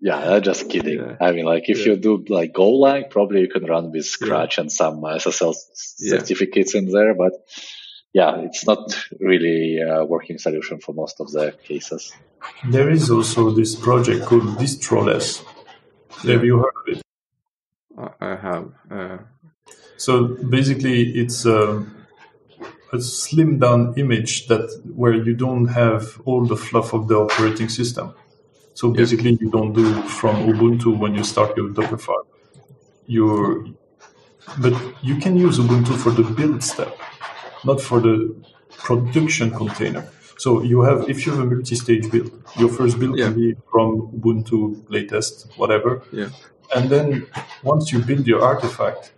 Yeah, 0.00 0.40
just 0.40 0.70
kidding. 0.70 0.98
Yeah. 0.98 1.16
I 1.20 1.32
mean, 1.32 1.44
like 1.44 1.68
if 1.68 1.80
yeah. 1.80 1.92
you 1.92 1.96
do 1.96 2.24
like 2.28 2.52
Golang, 2.52 3.10
probably 3.10 3.42
you 3.42 3.48
can 3.48 3.64
run 3.64 3.92
with 3.92 4.06
Scratch 4.06 4.56
yeah. 4.56 4.62
and 4.62 4.72
some 4.72 5.02
SSL 5.02 5.54
certificates 5.74 6.74
in 6.74 6.90
there. 6.90 7.14
But 7.14 7.32
yeah, 8.14 8.38
it's 8.40 8.66
not 8.66 8.96
really 9.20 9.80
a 9.80 10.04
working 10.04 10.38
solution 10.38 10.80
for 10.80 10.94
most 10.94 11.20
of 11.20 11.30
the 11.30 11.52
cases. 11.64 12.12
There 12.68 12.88
is 12.88 13.10
also 13.10 13.50
this 13.50 13.76
project 13.76 14.24
called 14.24 14.58
Distroless. 14.58 15.44
Have 16.22 16.44
you 16.44 16.58
heard 16.58 16.74
of 16.86 16.96
it? 16.96 17.02
I 18.20 18.36
have. 18.36 18.72
Uh... 18.90 19.18
So 19.98 20.28
basically, 20.28 21.10
it's 21.10 21.44
a, 21.44 21.84
a 22.90 22.96
slimmed 22.96 23.60
down 23.60 23.94
image 23.98 24.48
that 24.48 24.82
where 24.94 25.12
you 25.12 25.34
don't 25.34 25.66
have 25.66 26.22
all 26.24 26.46
the 26.46 26.56
fluff 26.56 26.94
of 26.94 27.08
the 27.08 27.16
operating 27.16 27.68
system. 27.68 28.14
So 28.74 28.90
basically, 28.90 29.36
you 29.40 29.50
don't 29.50 29.72
do 29.72 30.02
from 30.02 30.36
Ubuntu 30.46 30.96
when 30.98 31.14
you 31.14 31.24
start 31.24 31.56
your 31.56 31.68
Dockerfile. 31.70 32.26
You're, 33.06 33.66
but 34.58 34.74
you 35.02 35.16
can 35.16 35.36
use 35.36 35.58
Ubuntu 35.58 35.96
for 35.96 36.10
the 36.10 36.22
build 36.22 36.62
step, 36.62 36.96
not 37.64 37.80
for 37.80 38.00
the 38.00 38.34
production 38.78 39.50
container. 39.50 40.08
So 40.38 40.62
you 40.62 40.80
have, 40.82 41.10
if 41.10 41.26
you 41.26 41.32
have 41.32 41.40
a 41.42 41.44
multi-stage 41.44 42.10
build, 42.10 42.32
your 42.58 42.70
first 42.70 42.98
build 42.98 43.18
yeah. 43.18 43.26
can 43.26 43.34
be 43.34 43.56
from 43.70 44.08
Ubuntu 44.12 44.82
latest, 44.88 45.50
whatever. 45.56 46.02
Yeah. 46.12 46.30
And 46.74 46.88
then 46.88 47.26
once 47.62 47.92
you 47.92 47.98
build 47.98 48.26
your 48.26 48.42
artifact, 48.42 49.12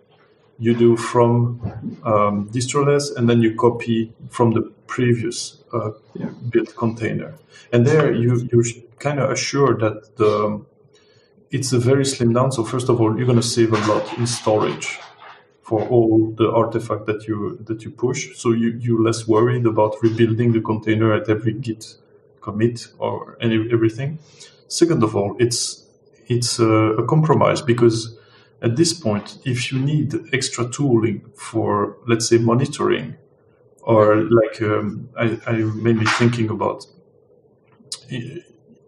you 0.58 0.74
do 0.74 0.96
from 0.96 1.60
um, 2.04 2.48
distroless, 2.50 3.10
and 3.10 3.28
then 3.28 3.42
you 3.42 3.54
copy 3.54 4.12
from 4.30 4.52
the 4.52 4.62
previous 4.86 5.62
uh, 5.72 5.90
yeah. 6.14 6.30
build 6.50 6.74
container. 6.76 7.34
And 7.72 7.86
there 7.86 8.12
you 8.12 8.48
you're 8.50 8.64
kind 9.02 9.18
of 9.20 9.30
assured 9.30 9.80
that 9.80 10.16
the 10.16 10.64
it's 11.50 11.72
a 11.72 11.78
very 11.78 12.04
slim 12.04 12.32
down. 12.32 12.50
So 12.50 12.64
first 12.64 12.88
of 12.88 13.00
all, 13.00 13.16
you're 13.16 13.26
going 13.32 13.44
to 13.46 13.50
save 13.56 13.72
a 13.74 13.82
lot 13.92 14.18
in 14.18 14.26
storage 14.26 14.98
for 15.62 15.80
all 15.88 16.32
the 16.40 16.50
artifact 16.50 17.04
that 17.06 17.26
you 17.28 17.58
that 17.68 17.84
you 17.84 17.90
push. 17.90 18.20
So 18.36 18.52
you 18.52 18.68
you're 18.84 19.02
less 19.02 19.28
worried 19.28 19.66
about 19.66 19.96
rebuilding 20.02 20.52
the 20.52 20.60
container 20.60 21.12
at 21.12 21.28
every 21.28 21.52
git 21.52 21.96
commit 22.40 22.88
or 22.98 23.36
any 23.40 23.56
everything. 23.72 24.18
Second 24.68 25.02
of 25.02 25.14
all, 25.16 25.36
it's 25.38 25.86
it's 26.26 26.58
a, 26.58 26.72
a 27.02 27.06
compromise 27.06 27.60
because 27.62 28.18
at 28.62 28.76
this 28.76 28.92
point, 28.94 29.38
if 29.44 29.72
you 29.72 29.78
need 29.78 30.14
extra 30.32 30.64
tooling 30.70 31.24
for 31.34 31.96
let's 32.06 32.28
say 32.28 32.38
monitoring 32.38 33.16
or 33.82 34.22
like 34.40 34.62
um, 34.62 35.08
I, 35.18 35.38
I'm 35.46 35.82
mainly 35.82 36.06
thinking 36.06 36.48
about, 36.50 36.86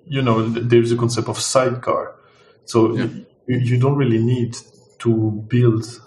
you 0.07 0.23
know, 0.23 0.47
there's 0.49 0.93
a 0.93 0.97
concept 0.97 1.29
of 1.29 1.39
sidecar. 1.39 2.17
So 2.65 2.97
yeah. 2.97 3.07
you, 3.47 3.59
you 3.59 3.79
don't 3.79 3.97
really 3.97 4.23
need 4.23 4.57
to 4.99 5.31
build 5.49 6.01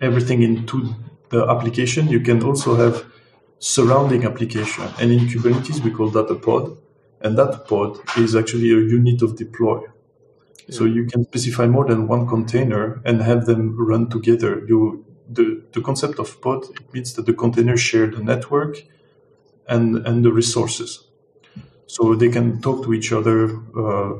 everything 0.00 0.42
into 0.42 0.94
the 1.30 1.46
application. 1.46 2.08
You 2.08 2.20
can 2.20 2.42
also 2.42 2.74
have 2.76 3.04
surrounding 3.58 4.24
application. 4.24 4.84
And 5.00 5.12
in 5.12 5.20
Kubernetes, 5.26 5.80
we 5.80 5.90
call 5.90 6.10
that 6.10 6.30
a 6.30 6.34
pod. 6.34 6.76
And 7.20 7.36
that 7.38 7.66
pod 7.68 7.98
is 8.16 8.34
actually 8.34 8.70
a 8.70 8.80
unit 8.80 9.22
of 9.22 9.36
deploy. 9.36 9.80
Yeah. 9.82 10.76
So 10.76 10.84
you 10.84 11.06
can 11.06 11.24
specify 11.24 11.66
more 11.66 11.86
than 11.86 12.08
one 12.08 12.26
container 12.26 13.02
and 13.04 13.20
have 13.20 13.46
them 13.46 13.76
run 13.76 14.08
together. 14.08 14.64
You 14.66 15.04
the, 15.32 15.62
the 15.72 15.80
concept 15.80 16.18
of 16.18 16.40
pod 16.40 16.64
it 16.64 16.92
means 16.92 17.14
that 17.14 17.26
the 17.26 17.32
containers 17.32 17.80
share 17.80 18.08
the 18.08 18.22
network 18.22 18.82
and 19.68 20.04
and 20.06 20.24
the 20.24 20.32
resources 20.32 21.06
so 21.94 22.14
they 22.14 22.30
can 22.36 22.60
talk 22.60 22.84
to 22.84 22.90
each 22.98 23.10
other 23.18 23.36
uh, 23.82 24.12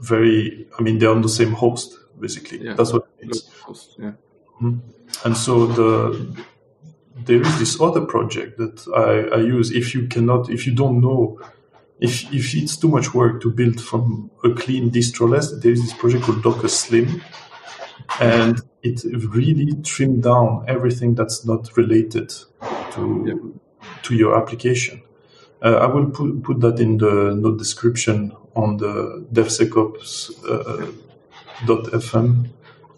very 0.00 0.66
i 0.78 0.82
mean 0.82 0.98
they're 0.98 1.16
on 1.18 1.22
the 1.22 1.34
same 1.40 1.52
host 1.52 1.88
basically 2.20 2.58
yeah. 2.64 2.74
that's 2.74 2.92
what 2.92 3.04
it 3.18 3.26
means 3.26 3.48
host, 3.66 3.96
yeah. 3.98 4.12
mm-hmm. 4.60 4.78
and 5.24 5.36
so 5.36 5.66
the 5.78 5.88
there 7.26 7.42
is 7.42 7.58
this 7.58 7.80
other 7.80 8.04
project 8.14 8.58
that 8.58 8.76
I, 8.96 9.36
I 9.36 9.40
use 9.56 9.70
if 9.70 9.94
you 9.94 10.08
cannot 10.08 10.50
if 10.50 10.66
you 10.66 10.74
don't 10.74 11.00
know 11.00 11.40
if, 12.00 12.32
if 12.32 12.54
it's 12.54 12.76
too 12.76 12.88
much 12.88 13.14
work 13.14 13.42
to 13.42 13.50
build 13.50 13.80
from 13.80 14.30
a 14.44 14.50
clean 14.50 14.90
distroless 14.90 15.52
there 15.62 15.72
is 15.72 15.82
this 15.82 15.94
project 15.94 16.24
called 16.24 16.42
docker 16.42 16.68
slim 16.68 17.22
and 18.20 18.60
it 18.82 19.02
really 19.34 19.72
trimmed 19.82 20.22
down 20.22 20.64
everything 20.68 21.14
that's 21.14 21.44
not 21.44 21.76
related 21.76 22.30
to 22.92 23.24
yeah. 23.26 23.88
to 24.02 24.14
your 24.14 24.36
application. 24.36 25.02
Uh, 25.62 25.76
I 25.76 25.86
will 25.86 26.10
put, 26.10 26.42
put 26.42 26.60
that 26.60 26.80
in 26.80 26.98
the 26.98 27.34
note 27.34 27.58
description 27.58 28.32
on 28.54 28.78
the 28.78 29.24
DevSecOps 29.32 30.30
uh, 30.48 30.92
.fm. 31.64 32.48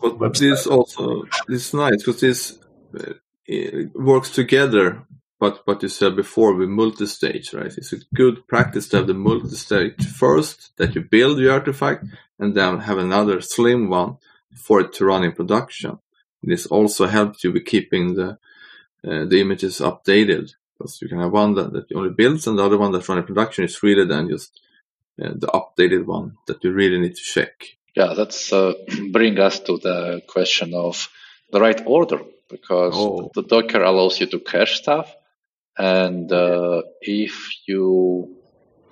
But 0.00 0.18
website. 0.18 0.38
this 0.38 0.66
also 0.66 1.24
this 1.46 1.68
is 1.68 1.74
nice 1.74 1.96
because 1.98 2.20
this 2.20 2.58
uh, 2.98 3.82
works 3.94 4.30
together. 4.30 5.02
But 5.38 5.66
what 5.66 5.82
you 5.82 5.88
said 5.88 6.16
before 6.16 6.54
with 6.54 6.68
multi-stage, 6.68 7.52
right? 7.52 7.76
It's 7.76 7.92
a 7.92 7.98
good 8.14 8.46
practice 8.46 8.88
to 8.88 8.98
have 8.98 9.08
the 9.08 9.14
multi-stage 9.14 10.06
first 10.06 10.74
that 10.78 10.94
you 10.94 11.02
build 11.02 11.38
your 11.38 11.52
artifact, 11.52 12.04
and 12.38 12.54
then 12.54 12.78
have 12.80 12.98
another 12.98 13.40
slim 13.42 13.90
one 13.90 14.16
for 14.54 14.80
it 14.80 14.92
to 14.94 15.04
run 15.04 15.24
in 15.24 15.32
production. 15.32 15.98
This 16.42 16.66
also 16.66 17.06
helps 17.06 17.44
you 17.44 17.52
with 17.52 17.66
keeping 17.66 18.14
the 18.14 18.38
uh, 19.06 19.24
the 19.26 19.40
images 19.40 19.80
updated 19.80 20.54
because 20.84 21.00
you 21.00 21.08
can 21.08 21.20
have 21.20 21.32
one 21.32 21.54
that, 21.54 21.72
that 21.72 21.86
only 21.94 22.10
builds 22.10 22.46
and 22.46 22.58
the 22.58 22.62
other 22.62 22.76
one 22.76 22.92
that's 22.92 23.08
running 23.08 23.24
production 23.24 23.64
is 23.64 23.82
really 23.82 24.06
then 24.06 24.28
just 24.28 24.60
uh, 25.22 25.30
the 25.34 25.46
updated 25.46 26.04
one 26.04 26.36
that 26.46 26.62
you 26.62 26.72
really 26.72 27.00
need 27.00 27.14
to 27.14 27.22
check. 27.22 27.64
Yeah, 27.96 28.12
that's 28.14 28.52
uh, 28.52 28.74
bring 29.12 29.38
us 29.38 29.60
to 29.60 29.78
the 29.78 30.22
question 30.26 30.74
of 30.74 31.08
the 31.50 31.60
right 31.60 31.80
order 31.86 32.20
because 32.50 32.92
oh. 32.96 33.30
the 33.34 33.42
Docker 33.42 33.82
allows 33.82 34.20
you 34.20 34.26
to 34.26 34.40
cache 34.40 34.76
stuff, 34.76 35.14
and 35.78 36.30
uh, 36.30 36.82
if 37.00 37.34
you 37.66 38.36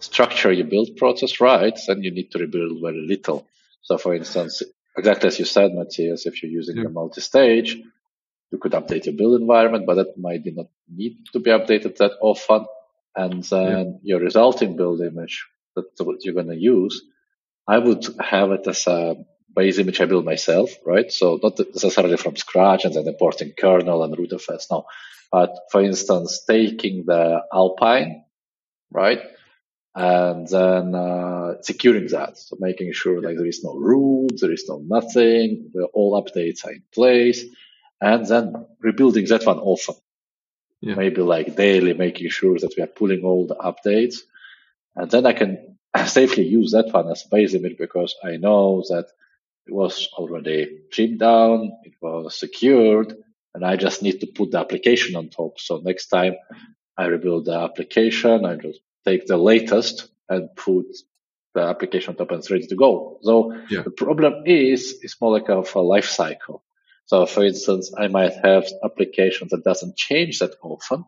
structure 0.01 0.51
your 0.51 0.67
build 0.67 0.97
process 0.97 1.41
right, 1.41 1.79
then 1.87 2.03
you 2.03 2.11
need 2.11 2.31
to 2.33 2.39
rebuild 2.39 2.81
very 2.81 3.07
little. 3.07 3.47
So, 3.83 3.99
for 3.99 4.15
instance, 4.15 4.63
exactly 4.97 5.29
as 5.29 5.39
you 5.39 5.45
said, 5.45 5.73
Matthias, 5.75 6.25
if 6.25 6.43
you're 6.43 6.51
using 6.51 6.79
yeah. 6.79 6.87
a 6.87 6.89
multi-stage, 6.89 7.79
you 8.53 8.59
could 8.59 8.73
update 8.73 9.07
your 9.07 9.17
build 9.17 9.41
environment, 9.41 9.87
but 9.87 9.95
that 9.95 10.19
might 10.19 10.43
not 10.45 10.67
need 10.89 11.25
to 11.33 11.41
be 11.41 11.51
updated 11.51 11.97
that 11.97 12.13
often. 12.21 12.67
And 13.17 13.43
then 13.45 14.01
yeah. 14.03 14.17
your 14.17 14.21
resulting 14.21 14.77
build 14.77 15.01
image 15.01 15.47
that 15.75 16.19
you're 16.21 16.35
going 16.35 16.49
to 16.49 16.57
use, 16.57 17.03
I 17.67 17.79
would 17.79 18.07
have 18.21 18.53
it 18.53 18.67
as 18.67 18.87
a 18.87 19.17
base 19.55 19.79
image 19.79 20.01
I 20.01 20.05
build 20.07 20.25
myself, 20.25 20.71
right? 20.85 21.11
So 21.11 21.39
not 21.43 21.59
necessarily 21.59 22.17
from 22.17 22.37
scratch 22.37 22.85
and 22.85 22.95
then 22.95 23.09
importing 23.09 23.53
kernel 23.59 24.03
and 24.03 24.17
rootfs, 24.17 24.67
no. 24.71 24.85
But 25.31 25.57
for 25.71 25.83
instance, 25.83 26.45
taking 26.47 27.05
the 27.07 27.43
Alpine, 27.53 28.25
right? 28.91 29.21
And 29.95 30.47
then 30.47 30.95
uh, 30.95 31.63
securing 31.63 32.09
that. 32.09 32.39
So 32.39 32.57
making 32.61 32.93
sure 32.93 33.21
like 33.23 33.37
there 33.37 33.47
is 33.47 33.65
no 33.65 33.75
root, 33.75 34.41
there 34.41 34.53
is 34.53 34.67
no 34.69 34.83
nothing, 34.85 35.71
the 35.73 35.85
all 35.85 36.23
updates 36.23 36.67
are 36.67 36.73
in 36.73 36.83
place 36.93 37.45
and 38.03 38.27
then 38.27 38.67
rebuilding 38.81 39.27
that 39.27 39.47
one 39.47 39.61
often. 39.61 39.95
Yeah. 40.81 40.97
Maybe 40.97 41.23
like 41.23 41.55
daily, 41.55 41.95
making 41.95 42.29
sure 42.31 42.59
that 42.59 42.75
we 42.77 42.83
are 42.83 42.89
pulling 42.89 43.23
all 43.23 43.47
the 43.47 43.55
updates. 43.55 44.17
And 44.97 45.09
then 45.09 45.25
I 45.25 45.33
can 45.33 45.79
safely 46.07 46.45
use 46.45 46.73
that 46.73 46.93
one 46.93 47.09
as 47.09 47.25
a 47.25 47.29
base 47.29 47.55
image 47.55 47.79
because 47.79 48.17
I 48.23 48.37
know 48.39 48.83
that 48.89 49.07
it 49.69 49.73
was 49.73 50.09
already 50.15 50.81
trimmed 50.91 51.21
down, 51.21 51.71
it 51.85 51.95
was 52.01 52.37
secured, 52.37 53.15
and 53.55 53.65
I 53.65 53.77
just 53.77 54.03
need 54.03 54.21
to 54.21 54.27
put 54.27 54.51
the 54.51 54.59
application 54.59 55.15
on 55.15 55.29
top. 55.29 55.61
So 55.61 55.77
next 55.79 56.09
time 56.09 56.35
I 56.99 57.05
rebuild 57.05 57.45
the 57.45 57.55
application, 57.55 58.45
I 58.45 58.57
just 58.57 58.81
take 59.05 59.27
the 59.27 59.37
latest 59.37 60.09
and 60.29 60.55
put 60.57 60.87
the 61.55 61.61
application 61.61 62.11
on 62.11 62.17
top 62.17 62.33
and 62.33 62.41
it's 62.41 62.51
ready 62.51 62.67
to 62.67 62.75
go. 62.75 63.21
So 63.23 63.57
yeah. 63.71 63.83
the 63.83 63.93
problem 63.93 64.43
is, 64.47 64.99
it's 65.03 65.21
more 65.21 65.39
like 65.39 65.49
a 65.49 65.79
life 65.79 66.09
cycle. 66.09 66.65
So 67.07 67.27
for 67.27 67.45
instance, 67.45 67.93
I 67.97 68.09
might 68.09 68.35
have 68.45 68.67
application 68.85 69.49
that 69.51 69.65
doesn't 69.65 69.97
change 69.97 70.39
that 70.39 70.55
often. 70.63 71.05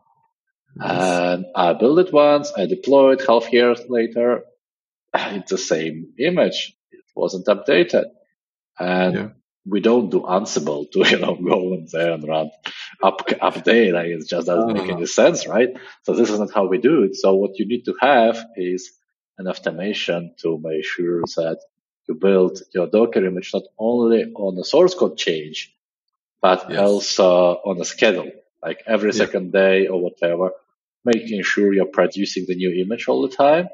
And 0.77 1.45
I 1.55 1.73
build 1.73 1.99
it 1.99 2.11
once, 2.11 2.51
I 2.55 2.65
deploy 2.65 3.13
it 3.13 3.25
half 3.25 3.51
years 3.53 3.79
later, 3.87 4.43
it's 5.13 5.51
the 5.51 5.57
same 5.57 6.13
image. 6.19 6.75
It 6.91 7.05
wasn't 7.15 7.47
updated. 7.47 8.05
And 8.77 9.15
yeah. 9.15 9.29
we 9.65 9.79
don't 9.79 10.09
do 10.09 10.21
Ansible 10.21 10.91
to, 10.91 10.99
you 11.09 11.19
know, 11.19 11.35
go 11.35 11.73
in 11.73 11.87
there 11.91 12.11
and 12.11 12.27
run 12.27 12.51
up, 13.01 13.27
update. 13.27 13.93
Like 13.93 14.07
it 14.07 14.27
just 14.27 14.47
doesn't 14.47 14.71
uh-huh. 14.71 14.73
make 14.73 14.91
any 14.91 15.05
sense, 15.05 15.47
right? 15.47 15.69
So 16.03 16.13
this 16.13 16.29
is 16.29 16.39
not 16.39 16.53
how 16.53 16.67
we 16.67 16.77
do 16.77 17.03
it. 17.03 17.15
So 17.15 17.35
what 17.35 17.57
you 17.57 17.67
need 17.67 17.85
to 17.85 17.95
have 18.01 18.45
is 18.57 18.91
an 19.37 19.47
automation 19.47 20.33
to 20.41 20.59
make 20.61 20.85
sure 20.85 21.21
that 21.21 21.59
you 22.07 22.15
build 22.15 22.59
your 22.73 22.87
Docker 22.87 23.25
image 23.25 23.51
not 23.53 23.63
only 23.79 24.25
on 24.35 24.57
a 24.59 24.63
source 24.63 24.93
code 24.93 25.17
change, 25.17 25.74
but 26.41 26.69
yes. 26.69 26.79
also 26.79 27.55
on 27.65 27.79
a 27.81 27.85
schedule, 27.85 28.31
like 28.61 28.83
every 28.85 29.11
yeah. 29.11 29.17
second 29.17 29.51
day 29.51 29.87
or 29.87 30.01
whatever, 30.01 30.51
making 31.03 31.43
sure 31.43 31.73
you're 31.73 31.85
producing 31.85 32.45
the 32.47 32.55
new 32.55 32.71
image 32.83 33.07
all 33.07 33.21
the 33.27 33.35
time. 33.35 33.69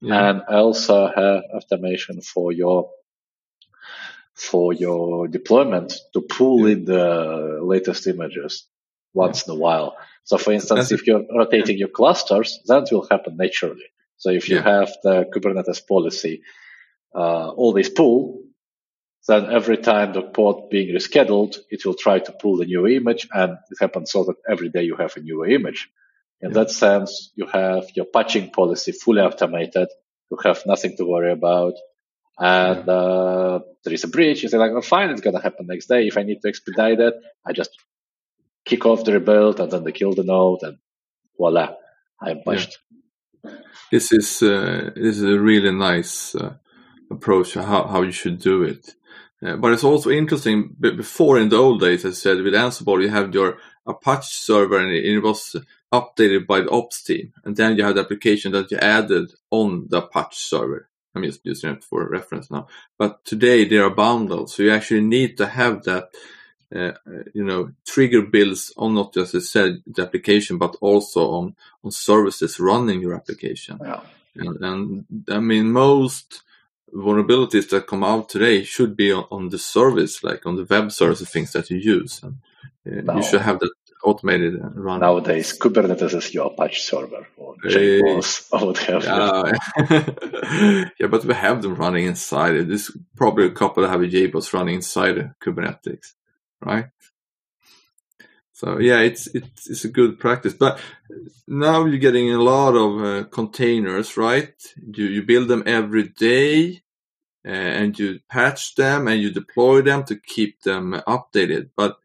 Yeah. 0.00 0.30
And 0.30 0.42
also 0.42 1.08
have 1.08 1.42
automation 1.54 2.20
for 2.20 2.52
your 2.52 2.90
for 4.34 4.72
your 4.72 5.26
deployment 5.28 5.94
to 6.12 6.20
pull 6.20 6.68
yeah. 6.68 6.74
in 6.74 6.84
the 6.84 7.60
latest 7.62 8.06
images 8.06 8.66
once 9.14 9.46
in 9.46 9.52
a 9.52 9.56
while. 9.56 9.96
So 10.24 10.36
for 10.38 10.52
instance, 10.52 10.90
That's 10.90 10.92
if 10.92 11.06
you're 11.06 11.24
rotating 11.34 11.78
your 11.78 11.88
clusters, 11.88 12.60
that 12.66 12.88
will 12.92 13.06
happen 13.10 13.36
naturally. 13.36 13.86
So 14.18 14.30
if 14.30 14.48
you 14.48 14.58
have 14.58 14.92
the 15.02 15.24
Kubernetes 15.34 15.86
policy, 15.86 16.42
uh, 17.14 17.48
always 17.50 17.88
pull, 17.88 18.42
then 19.26 19.50
every 19.50 19.78
time 19.78 20.12
the 20.12 20.22
pod 20.22 20.70
being 20.70 20.94
rescheduled, 20.94 21.58
it 21.70 21.84
will 21.84 21.94
try 21.94 22.18
to 22.18 22.32
pull 22.32 22.56
the 22.56 22.64
new 22.64 22.86
image 22.86 23.28
and 23.32 23.52
it 23.70 23.78
happens 23.80 24.12
so 24.12 24.24
that 24.24 24.36
every 24.48 24.68
day 24.68 24.82
you 24.82 24.96
have 24.96 25.16
a 25.16 25.20
new 25.20 25.44
image. 25.44 25.90
In 26.40 26.50
yeah. 26.50 26.54
that 26.54 26.70
sense, 26.70 27.32
you 27.34 27.46
have 27.46 27.84
your 27.94 28.06
patching 28.06 28.50
policy 28.50 28.92
fully 28.92 29.20
automated. 29.20 29.88
You 30.30 30.38
have 30.44 30.62
nothing 30.66 30.96
to 30.96 31.04
worry 31.04 31.32
about. 31.32 31.74
And 32.38 32.86
yeah. 32.86 32.92
uh, 32.92 33.58
there 33.84 33.94
is 33.94 34.04
a 34.04 34.08
breach. 34.08 34.42
You 34.42 34.48
say 34.48 34.58
like, 34.58 34.72
oh, 34.72 34.82
fine, 34.82 35.10
it's 35.10 35.22
going 35.22 35.36
to 35.36 35.42
happen 35.42 35.66
next 35.66 35.86
day. 35.86 36.06
If 36.06 36.18
I 36.18 36.22
need 36.22 36.42
to 36.42 36.48
expedite 36.48 37.00
it, 37.00 37.14
I 37.44 37.52
just 37.52 37.70
kick 38.64 38.84
off 38.84 39.04
the 39.04 39.12
rebuild 39.12 39.60
and 39.60 39.70
then 39.70 39.84
they 39.84 39.92
kill 39.92 40.12
the 40.12 40.24
node 40.24 40.62
and 40.62 40.78
voila, 41.36 41.74
I'm 42.20 42.42
patched. 42.46 42.78
Yeah. 43.42 43.52
This 43.90 44.12
is 44.12 44.42
uh, 44.42 44.90
this 44.96 45.18
is 45.18 45.22
a 45.22 45.38
really 45.38 45.70
nice 45.70 46.34
uh, 46.34 46.54
approach 47.10 47.54
how 47.54 47.86
how 47.86 48.02
you 48.02 48.10
should 48.10 48.40
do 48.40 48.64
it. 48.64 48.94
Uh, 49.44 49.56
but 49.56 49.72
it's 49.72 49.84
also 49.84 50.10
interesting. 50.10 50.74
Before 50.80 51.38
in 51.38 51.50
the 51.50 51.56
old 51.56 51.80
days, 51.80 52.04
as 52.04 52.14
I 52.14 52.16
said, 52.16 52.42
with 52.42 52.54
Ansible, 52.54 53.02
you 53.02 53.10
have 53.10 53.34
your 53.34 53.58
Apache 53.86 54.28
server, 54.30 54.78
and 54.78 54.92
it 54.92 55.20
was 55.20 55.56
updated 55.92 56.46
by 56.46 56.60
the 56.60 56.70
ops 56.70 57.02
team, 57.02 57.32
and 57.44 57.56
then 57.56 57.76
you 57.76 57.84
have 57.84 57.94
the 57.94 58.00
application 58.00 58.52
that 58.52 58.70
you 58.70 58.78
added 58.78 59.30
on 59.50 59.86
the 59.88 59.98
Apache 59.98 60.36
server. 60.36 60.88
I'm 61.14 61.22
just 61.22 61.44
using 61.44 61.70
it 61.70 61.84
for 61.84 62.08
reference 62.08 62.50
now. 62.50 62.66
But 62.98 63.24
today 63.24 63.64
they 63.64 63.78
are 63.78 63.90
bundled, 63.90 64.50
so 64.50 64.62
you 64.62 64.72
actually 64.72 65.02
need 65.02 65.36
to 65.38 65.46
have 65.46 65.82
that, 65.84 66.10
uh, 66.74 66.92
you 67.32 67.44
know, 67.44 67.72
trigger 67.86 68.22
builds 68.22 68.72
on 68.76 68.94
not 68.94 69.14
just 69.14 69.34
as 69.34 69.44
I 69.44 69.46
said 69.46 69.82
the 69.86 70.02
application, 70.02 70.58
but 70.58 70.76
also 70.80 71.30
on 71.30 71.56
on 71.84 71.90
services 71.90 72.60
running 72.60 73.00
your 73.00 73.14
application. 73.14 73.78
Yeah. 73.82 74.00
And, 74.34 74.64
and 74.64 75.04
I 75.30 75.40
mean, 75.40 75.72
most 75.72 76.42
vulnerabilities 76.94 77.68
that 77.70 77.86
come 77.86 78.04
out 78.04 78.28
today 78.28 78.62
should 78.62 78.96
be 78.96 79.12
on, 79.12 79.24
on 79.30 79.48
the 79.48 79.58
service, 79.58 80.22
like 80.22 80.46
on 80.46 80.56
the 80.56 80.64
web 80.64 80.92
service 80.92 81.28
things 81.28 81.52
that 81.52 81.70
you 81.70 81.78
use. 81.78 82.22
And, 82.22 82.36
uh, 82.86 83.12
no. 83.12 83.16
You 83.16 83.22
should 83.22 83.42
have 83.42 83.58
that 83.60 83.72
automated 84.04 84.54
and 84.54 84.76
run. 84.76 85.00
Nowadays, 85.00 85.58
Kubernetes 85.58 86.14
is 86.14 86.32
your 86.32 86.46
Apache 86.46 86.80
server 86.80 87.26
or 87.36 87.56
JBoss 87.64 88.48
or 88.52 88.66
whatever. 88.68 89.52
Yeah. 89.90 90.88
yeah, 91.00 91.06
but 91.08 91.24
we 91.24 91.34
have 91.34 91.62
them 91.62 91.74
running 91.74 92.06
inside 92.06 92.54
it. 92.54 92.68
There's 92.68 92.90
probably 93.16 93.46
a 93.46 93.50
couple 93.50 93.82
that 93.82 93.90
have 93.90 94.02
a 94.02 94.06
JBoss 94.06 94.52
running 94.52 94.76
inside 94.76 95.34
Kubernetes, 95.42 96.14
right? 96.60 96.86
So 98.56 98.78
yeah, 98.78 99.00
it's 99.00 99.26
it's 99.26 99.68
it's 99.68 99.84
a 99.84 99.90
good 99.90 100.18
practice. 100.18 100.54
But 100.54 100.80
now 101.46 101.84
you're 101.84 101.98
getting 101.98 102.32
a 102.32 102.40
lot 102.40 102.74
of 102.74 103.04
uh, 103.04 103.28
containers, 103.28 104.16
right? 104.16 104.54
You 104.96 105.04
you 105.04 105.22
build 105.24 105.48
them 105.48 105.62
every 105.66 106.08
day, 106.08 106.80
uh, 107.46 107.50
and 107.50 107.98
you 107.98 108.20
patch 108.30 108.74
them 108.74 109.08
and 109.08 109.20
you 109.20 109.30
deploy 109.30 109.82
them 109.82 110.04
to 110.04 110.16
keep 110.16 110.62
them 110.62 111.02
updated. 111.06 111.68
But 111.76 111.98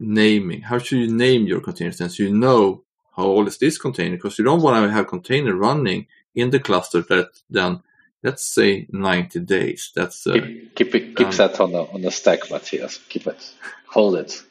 naming, 0.00 0.62
how 0.62 0.78
should 0.78 0.98
you 0.98 1.12
name 1.12 1.46
your 1.46 1.60
containers? 1.60 1.98
Since 1.98 2.18
you 2.18 2.32
know 2.32 2.84
how 3.14 3.24
old 3.24 3.48
is 3.48 3.58
this 3.58 3.76
container, 3.76 4.16
because 4.16 4.38
you 4.38 4.46
don't 4.46 4.62
want 4.62 4.82
to 4.82 4.90
have 4.90 5.08
container 5.08 5.54
running 5.54 6.06
in 6.34 6.48
the 6.48 6.58
cluster 6.58 7.02
that 7.02 7.28
then 7.50 7.82
let's 8.22 8.46
say 8.46 8.86
90 8.90 9.40
days. 9.40 9.92
That's 9.94 10.26
uh, 10.26 10.32
keep 10.32 10.74
keep, 10.74 10.94
it, 10.94 11.16
keep 11.16 11.26
um, 11.26 11.36
that 11.36 11.60
on 11.60 11.72
the 11.72 11.82
on 11.82 12.00
the 12.00 12.10
stack, 12.10 12.50
Matthias. 12.50 12.96
Keep 13.10 13.26
it, 13.26 13.54
hold 13.88 14.16
it 14.16 14.42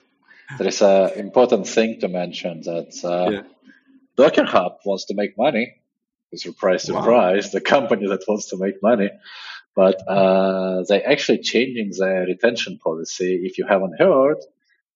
there 0.57 0.67
is 0.67 0.81
an 0.81 1.11
important 1.17 1.67
thing 1.67 1.99
to 2.01 2.07
mention 2.07 2.61
that 2.61 2.93
uh, 3.03 3.31
yeah. 3.31 3.41
Docker 4.17 4.45
Hub 4.45 4.79
wants 4.85 5.05
to 5.05 5.13
make 5.13 5.37
money. 5.37 5.75
Surprise, 6.33 6.83
surprise, 6.83 7.45
wow. 7.45 7.49
the 7.53 7.61
company 7.61 8.07
that 8.07 8.23
wants 8.27 8.47
to 8.47 8.57
make 8.57 8.81
money. 8.81 9.09
but 9.75 9.95
uh, 10.07 10.83
they're 10.87 11.09
actually 11.09 11.39
changing 11.39 11.91
their 11.97 12.25
retention 12.25 12.77
policy. 12.77 13.41
If 13.43 13.57
you 13.57 13.65
haven't 13.67 13.99
heard, 13.99 14.37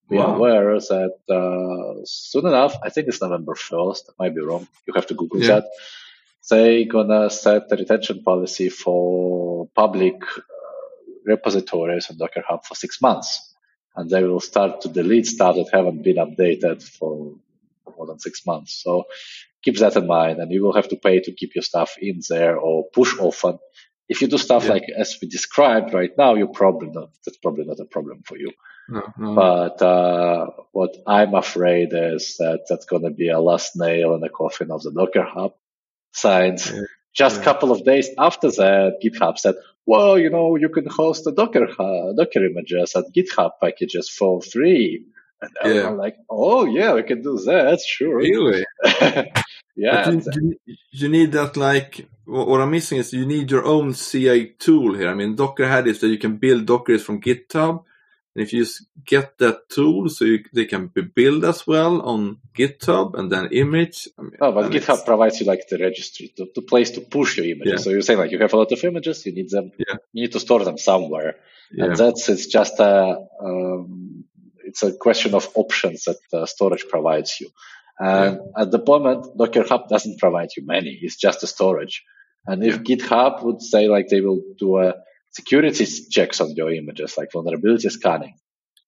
be 0.09 0.17
wow. 0.17 0.35
aware 0.35 0.79
that 0.79 1.15
uh, 1.29 2.01
soon 2.05 2.45
enough, 2.45 2.75
I 2.83 2.89
think 2.89 3.07
it's 3.07 3.21
November 3.21 3.53
1st, 3.53 4.09
I 4.09 4.13
might 4.23 4.35
be 4.35 4.41
wrong. 4.41 4.67
You 4.85 4.93
have 4.93 5.07
to 5.07 5.13
Google 5.13 5.41
yeah. 5.41 5.47
that. 5.47 5.65
They're 6.49 6.85
gonna 6.85 7.29
set 7.29 7.69
the 7.69 7.77
retention 7.77 8.21
policy 8.21 8.69
for 8.69 9.67
public 9.75 10.21
uh, 10.21 10.41
repositories 11.25 12.09
on 12.11 12.17
Docker 12.17 12.43
Hub 12.47 12.65
for 12.65 12.75
six 12.75 13.01
months. 13.01 13.54
And 13.95 14.09
they 14.09 14.23
will 14.23 14.41
start 14.41 14.81
to 14.81 14.89
delete 14.89 15.27
stuff 15.27 15.55
that 15.55 15.69
haven't 15.71 16.03
been 16.03 16.17
updated 16.17 16.83
for 16.83 17.35
more 17.97 18.07
than 18.07 18.19
six 18.19 18.45
months. 18.45 18.81
So 18.83 19.05
keep 19.63 19.77
that 19.77 19.95
in 19.95 20.07
mind 20.07 20.39
and 20.39 20.51
you 20.51 20.63
will 20.63 20.73
have 20.73 20.89
to 20.89 20.95
pay 20.95 21.19
to 21.19 21.31
keep 21.31 21.55
your 21.55 21.63
stuff 21.63 21.95
in 21.99 22.21
there 22.29 22.57
or 22.57 22.85
push 22.93 23.17
often. 23.19 23.59
If 24.07 24.21
you 24.21 24.27
do 24.27 24.37
stuff 24.37 24.65
yeah. 24.65 24.71
like 24.71 24.83
as 24.95 25.17
we 25.21 25.27
described 25.27 25.93
right 25.93 26.11
now, 26.17 26.35
you're 26.35 26.47
probably 26.47 26.89
not, 26.89 27.09
that's 27.25 27.37
probably 27.37 27.65
not 27.65 27.79
a 27.79 27.85
problem 27.85 28.21
for 28.23 28.37
you. 28.37 28.51
No, 28.87 29.01
no. 29.17 29.35
But 29.35 29.81
uh, 29.81 30.47
what 30.71 30.95
I'm 31.07 31.33
afraid 31.33 31.89
is 31.93 32.35
that 32.37 32.65
that's 32.69 32.85
going 32.85 33.03
to 33.03 33.09
be 33.09 33.29
a 33.29 33.39
last 33.39 33.75
nail 33.75 34.13
in 34.13 34.21
the 34.21 34.29
coffin 34.29 34.69
of 34.69 34.83
the 34.83 34.91
Docker 34.91 35.23
Hub 35.23 35.53
science. 36.11 36.71
Yeah. 36.71 36.81
Just 37.15 37.37
a 37.37 37.39
yeah. 37.39 37.45
couple 37.45 37.71
of 37.71 37.83
days 37.85 38.09
after 38.17 38.51
that, 38.51 38.99
GitHub 39.03 39.39
said, 39.39 39.55
well, 39.85 40.19
you 40.19 40.29
know, 40.29 40.55
you 40.57 40.69
can 40.69 40.85
host 40.85 41.23
the 41.23 41.31
Docker, 41.31 41.67
uh, 41.79 42.13
Docker 42.13 42.45
images 42.45 42.93
and 42.95 43.05
GitHub 43.13 43.51
packages 43.61 44.09
for 44.09 44.41
free. 44.41 45.05
And 45.41 45.75
yeah. 45.75 45.87
I'm 45.87 45.97
like, 45.97 46.17
oh 46.29 46.65
yeah, 46.65 46.93
we 46.93 47.03
can 47.03 47.21
do 47.21 47.37
that, 47.45 47.79
sure. 47.81 48.17
Really? 48.17 48.65
yeah. 49.75 50.09
You, 50.09 50.21
you, 50.65 50.75
you, 50.91 51.09
need 51.09 51.31
that 51.33 51.55
like, 51.55 52.07
what 52.25 52.61
I'm 52.61 52.71
missing 52.71 52.97
is 52.97 53.13
you 53.13 53.25
need 53.25 53.51
your 53.51 53.65
own 53.65 53.93
CI 53.93 54.55
tool 54.57 54.95
here. 54.95 55.09
I 55.09 55.13
mean, 55.13 55.35
Docker 55.35 55.67
had 55.67 55.87
is 55.87 55.99
that 56.01 56.07
you 56.07 56.17
can 56.17 56.37
build 56.37 56.65
Dockers 56.65 57.03
from 57.03 57.21
GitHub 57.21 57.83
and 58.35 58.43
if 58.43 58.51
you 58.51 58.65
get 59.05 59.37
that 59.37 59.69
tool, 59.69 60.09
so 60.09 60.25
you, 60.25 60.43
they 60.53 60.65
can 60.65 60.87
be 60.87 61.01
built 61.01 61.45
as 61.45 61.65
well 61.65 62.01
on 62.01 62.37
GitHub 62.53 63.15
and 63.17 63.31
then 63.31 63.47
image. 63.51 64.09
I 64.19 64.23
mean, 64.23 64.31
oh, 64.41 64.51
but 64.51 64.71
GitHub 64.71 64.95
it's... 64.95 65.03
provides 65.03 65.39
you 65.39 65.45
like 65.45 65.67
the 65.69 65.77
registry, 65.77 66.33
the, 66.35 66.47
the 66.53 66.61
place 66.61 66.91
to 66.91 67.01
push 67.01 67.37
your 67.37 67.45
images. 67.45 67.71
Yeah. 67.71 67.77
So 67.77 67.89
you're 67.91 68.01
saying 68.01 68.19
like 68.19 68.31
you 68.31 68.39
have 68.39 68.53
a 68.53 68.57
lot 68.57 68.71
of 68.73 68.83
images, 68.83 69.25
you 69.25 69.33
need 69.33 69.49
them, 69.49 69.71
yeah. 69.77 69.95
you 70.11 70.23
need 70.23 70.33
to 70.33 70.41
store 70.41 70.63
them 70.65 70.77
somewhere, 70.77 71.37
yeah. 71.71 71.85
and 71.85 71.95
that's 71.95 72.27
it's 72.27 72.47
just 72.47 72.77
a 72.79 73.17
um, 73.41 74.25
it's 74.65 74.83
a 74.83 74.91
question 74.91 75.33
of 75.33 75.47
options 75.55 76.03
that 76.03 76.17
uh, 76.33 76.45
storage 76.45 76.85
provides 76.89 77.39
you. 77.39 77.49
And 77.97 78.39
at 78.57 78.71
the 78.71 78.83
moment, 78.85 79.37
Docker 79.37 79.63
Hub 79.63 79.87
doesn't 79.87 80.19
provide 80.19 80.49
you 80.57 80.65
many; 80.65 80.99
it's 81.01 81.15
just 81.15 81.43
a 81.43 81.47
storage. 81.47 82.03
And 82.45 82.63
if 82.63 82.83
GitHub 82.83 83.43
would 83.43 83.61
say 83.61 83.87
like 83.87 84.09
they 84.09 84.19
will 84.19 84.41
do 84.59 84.77
a 84.77 84.95
security 85.35 85.85
checks 86.09 86.39
on 86.39 86.55
your 86.55 86.71
images, 86.71 87.17
like 87.17 87.33
vulnerability 87.33 87.89
scanning. 87.89 88.35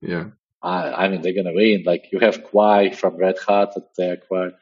Yeah. 0.01 0.27
I, 0.63 1.05
I 1.05 1.07
mean, 1.09 1.21
they're 1.21 1.33
going 1.33 1.45
to 1.45 1.53
win. 1.53 1.83
Like 1.85 2.05
you 2.11 2.19
have 2.19 2.45
Quay 2.49 2.93
from 2.93 3.17
Red 3.17 3.37
Hat 3.45 3.73
that 3.75 3.89
they 3.97 4.09
acquired. 4.11 4.53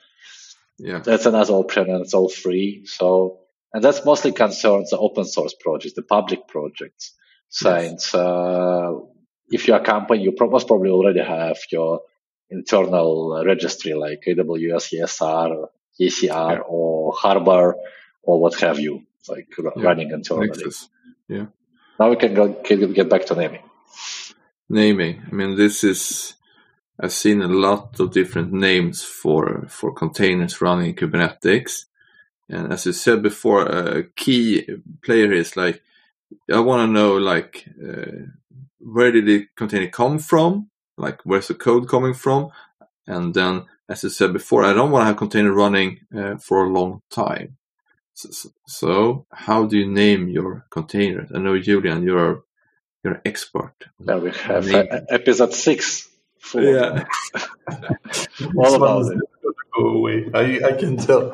Yeah. 0.80 1.00
That's 1.00 1.28
another 1.28 1.54
option 1.54 1.90
and 1.90 2.02
it's 2.02 2.16
all 2.16 2.28
free. 2.28 2.86
So, 2.86 3.40
and 3.72 3.84
that's 3.84 4.04
mostly 4.04 4.32
concerns 4.32 4.90
the 4.90 4.98
open 4.98 5.26
source 5.26 5.54
projects, 5.60 5.94
the 5.94 6.02
public 6.02 6.48
projects. 6.48 7.14
Since, 7.50 8.14
yes. 8.14 8.16
uh, 8.16 8.94
if 9.50 9.68
you're 9.68 9.78
a 9.78 9.84
company, 9.84 10.24
you 10.24 10.34
most 10.40 10.68
probably 10.68 10.90
already 10.90 11.24
have 11.24 11.58
your 11.72 12.02
internal 12.50 13.44
registry 13.46 13.94
like 13.94 14.24
AWS 14.28 15.00
ESR, 15.00 15.68
ECR, 16.02 16.24
yeah. 16.24 16.60
or 16.68 17.14
Harbor, 17.16 17.76
or 18.24 18.42
what 18.42 18.60
have 18.60 18.80
you, 18.80 19.04
like 19.30 19.48
yeah. 19.58 19.70
running 19.78 20.12
internally. 20.12 20.48
Nexus. 20.48 20.90
Yeah. 21.30 21.46
Now 22.00 22.10
we 22.10 22.16
can 22.16 22.34
go 22.34 22.48
get 22.48 23.10
back 23.10 23.26
to 23.28 23.36
naming. 23.36 23.64
Naming. 24.70 25.24
I 25.32 25.36
mean, 25.36 25.56
this 25.56 25.84
is. 25.84 26.34
I've 26.98 27.12
seen 27.12 27.42
a 27.42 27.48
lot 27.48 28.00
of 28.00 28.14
different 28.14 28.54
names 28.54 29.04
for 29.04 29.66
for 29.68 29.94
containers 29.94 30.62
running 30.62 30.88
in 30.88 30.96
Kubernetes, 30.96 31.86
and 32.50 32.72
as 32.72 32.86
you 32.86 32.94
said 32.94 33.22
before, 33.22 33.64
a 33.66 34.04
key 34.04 34.66
player 35.04 35.32
is 35.34 35.58
like 35.58 35.82
I 36.52 36.60
want 36.60 36.88
to 36.88 36.92
know 36.92 37.18
like 37.18 37.66
uh, 37.86 38.28
where 38.80 39.12
did 39.12 39.26
the 39.26 39.48
container 39.56 39.88
come 39.88 40.20
from, 40.20 40.70
like 40.98 41.22
where's 41.24 41.48
the 41.48 41.56
code 41.56 41.90
coming 41.90 42.14
from, 42.14 42.52
and 43.08 43.34
then 43.34 43.64
as 43.90 44.04
I 44.04 44.10
said 44.10 44.34
before, 44.34 44.64
I 44.64 44.74
don't 44.74 44.92
want 44.92 45.04
to 45.04 45.08
have 45.08 45.18
container 45.18 45.52
running 45.52 46.00
uh, 46.16 46.38
for 46.38 46.64
a 46.64 46.70
long 46.70 47.02
time. 47.10 47.58
So, 48.16 48.50
so, 48.66 49.26
how 49.30 49.66
do 49.66 49.78
you 49.78 49.88
name 49.92 50.30
your 50.30 50.66
containers? 50.70 51.32
I 51.36 51.40
know 51.40 51.60
Julian, 51.60 52.02
you're 52.04 52.46
you're 53.04 53.16
an 53.16 53.22
expert. 53.26 53.76
Now 54.00 54.20
we 54.20 54.32
have 54.32 54.74
uh, 54.74 55.02
episode 55.10 55.54
six. 55.54 56.10
Yeah, 56.54 57.04
all 58.58 58.76
about 58.76 59.12
it. 59.12 59.20
Go 59.76 59.88
away. 59.88 60.30
I 60.34 60.62
I 60.66 60.72
can 60.80 60.96
tell. 60.96 61.34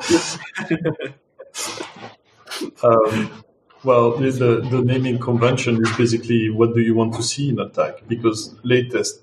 um, 2.82 3.44
well, 3.84 4.16
the 4.16 4.66
the 4.68 4.82
naming 4.84 5.20
convention 5.20 5.80
is 5.82 5.96
basically 5.96 6.50
what 6.50 6.74
do 6.74 6.80
you 6.80 6.96
want 6.96 7.14
to 7.14 7.22
see 7.22 7.50
in 7.50 7.60
attack 7.60 8.08
because 8.08 8.56
latest 8.64 9.22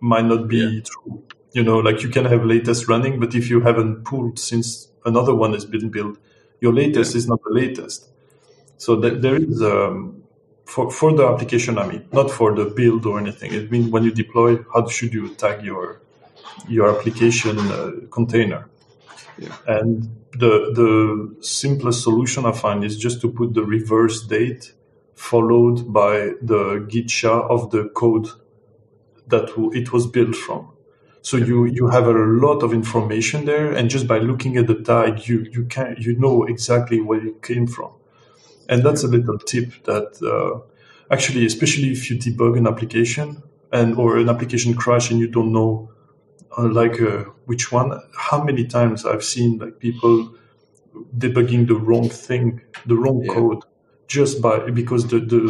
might 0.00 0.24
not 0.24 0.48
be 0.48 0.56
yeah. 0.56 0.80
true. 0.80 1.22
You 1.52 1.64
know, 1.64 1.80
like 1.80 2.02
you 2.02 2.08
can 2.08 2.24
have 2.24 2.46
latest 2.46 2.88
running, 2.88 3.20
but 3.20 3.34
if 3.34 3.50
you 3.50 3.60
haven't 3.60 4.04
pulled 4.04 4.38
since 4.38 4.88
another 5.04 5.34
one 5.34 5.52
has 5.52 5.66
been 5.66 5.90
built, 5.90 6.16
your 6.60 6.72
latest 6.72 7.14
is 7.14 7.28
not 7.28 7.40
the 7.44 7.50
latest. 7.50 8.08
So 8.76 8.96
that 8.96 9.22
there 9.22 9.36
is 9.36 9.62
um, 9.62 10.22
for 10.64 10.90
for 10.90 11.12
the 11.14 11.26
application. 11.26 11.78
I 11.78 11.86
mean, 11.86 12.08
not 12.12 12.30
for 12.30 12.54
the 12.54 12.66
build 12.66 13.06
or 13.06 13.18
anything. 13.18 13.52
It 13.52 13.70
means 13.70 13.88
when 13.88 14.04
you 14.04 14.12
deploy, 14.12 14.58
how 14.72 14.86
should 14.88 15.12
you 15.12 15.34
tag 15.34 15.64
your 15.64 16.00
your 16.68 16.88
application 16.88 17.58
uh, 17.58 17.92
container? 18.10 18.68
Yeah. 19.38 19.56
And 19.66 20.10
the 20.32 20.72
the 20.80 21.36
simplest 21.42 22.02
solution 22.02 22.44
I 22.44 22.52
find 22.52 22.84
is 22.84 22.96
just 22.96 23.20
to 23.22 23.30
put 23.30 23.54
the 23.54 23.62
reverse 23.62 24.26
date 24.26 24.72
followed 25.14 25.92
by 25.92 26.34
the 26.40 26.86
git 26.88 27.10
sha 27.10 27.40
of 27.48 27.70
the 27.70 27.88
code 27.88 28.28
that 29.26 29.50
it 29.74 29.92
was 29.92 30.06
built 30.06 30.36
from. 30.36 30.70
So 31.28 31.36
you 31.36 31.66
you 31.66 31.88
have 31.88 32.06
a 32.06 32.18
lot 32.44 32.62
of 32.62 32.72
information 32.72 33.44
there, 33.44 33.70
and 33.70 33.90
just 33.90 34.06
by 34.06 34.18
looking 34.18 34.56
at 34.56 34.66
the 34.66 34.76
tag, 34.90 35.28
you 35.28 35.46
you 35.52 35.66
can 35.66 35.94
you 35.98 36.16
know 36.16 36.44
exactly 36.44 37.02
where 37.02 37.22
it 37.30 37.42
came 37.42 37.66
from, 37.66 37.90
and 38.66 38.82
that's 38.82 39.04
a 39.04 39.08
little 39.08 39.38
tip 39.38 39.68
that 39.84 40.08
uh, 40.34 40.52
actually, 41.14 41.44
especially 41.44 41.90
if 41.92 42.08
you 42.08 42.16
debug 42.16 42.56
an 42.56 42.66
application 42.66 43.42
and 43.70 43.98
or 43.98 44.16
an 44.16 44.30
application 44.30 44.72
crash 44.72 45.10
and 45.10 45.20
you 45.20 45.28
don't 45.28 45.52
know 45.52 45.92
uh, 46.56 46.66
like 46.80 46.98
uh, 46.98 47.24
which 47.44 47.70
one. 47.70 47.90
How 48.16 48.42
many 48.42 48.64
times 48.64 49.04
I've 49.04 49.26
seen 49.34 49.58
like 49.58 49.78
people 49.80 50.32
debugging 51.18 51.68
the 51.68 51.76
wrong 51.76 52.08
thing, 52.08 52.62
the 52.86 52.96
wrong 52.96 53.22
yeah. 53.22 53.34
code, 53.34 53.64
just 54.06 54.40
by 54.40 54.70
because 54.70 55.08
the 55.08 55.20
the 55.20 55.42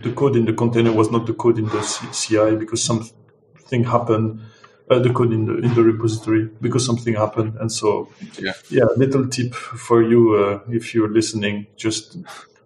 the 0.00 0.12
code 0.12 0.36
in 0.36 0.44
the 0.44 0.52
container 0.52 0.92
was 0.92 1.10
not 1.10 1.26
the 1.26 1.34
code 1.34 1.58
in 1.58 1.66
the 1.74 1.82
CI 2.12 2.54
because 2.54 2.80
something 2.84 3.82
happened 3.82 4.42
uh, 4.90 4.98
the 4.98 5.12
code 5.12 5.32
in 5.32 5.46
the 5.46 5.58
in 5.58 5.74
the 5.74 5.82
repository 5.82 6.48
because 6.60 6.84
something 6.84 7.14
happened. 7.14 7.56
And 7.60 7.70
so, 7.70 8.08
yeah, 8.38 8.52
yeah 8.70 8.84
little 8.96 9.26
tip 9.28 9.54
for 9.54 10.02
you 10.02 10.34
uh, 10.34 10.60
if 10.68 10.94
you're 10.94 11.10
listening: 11.10 11.66
just 11.76 12.16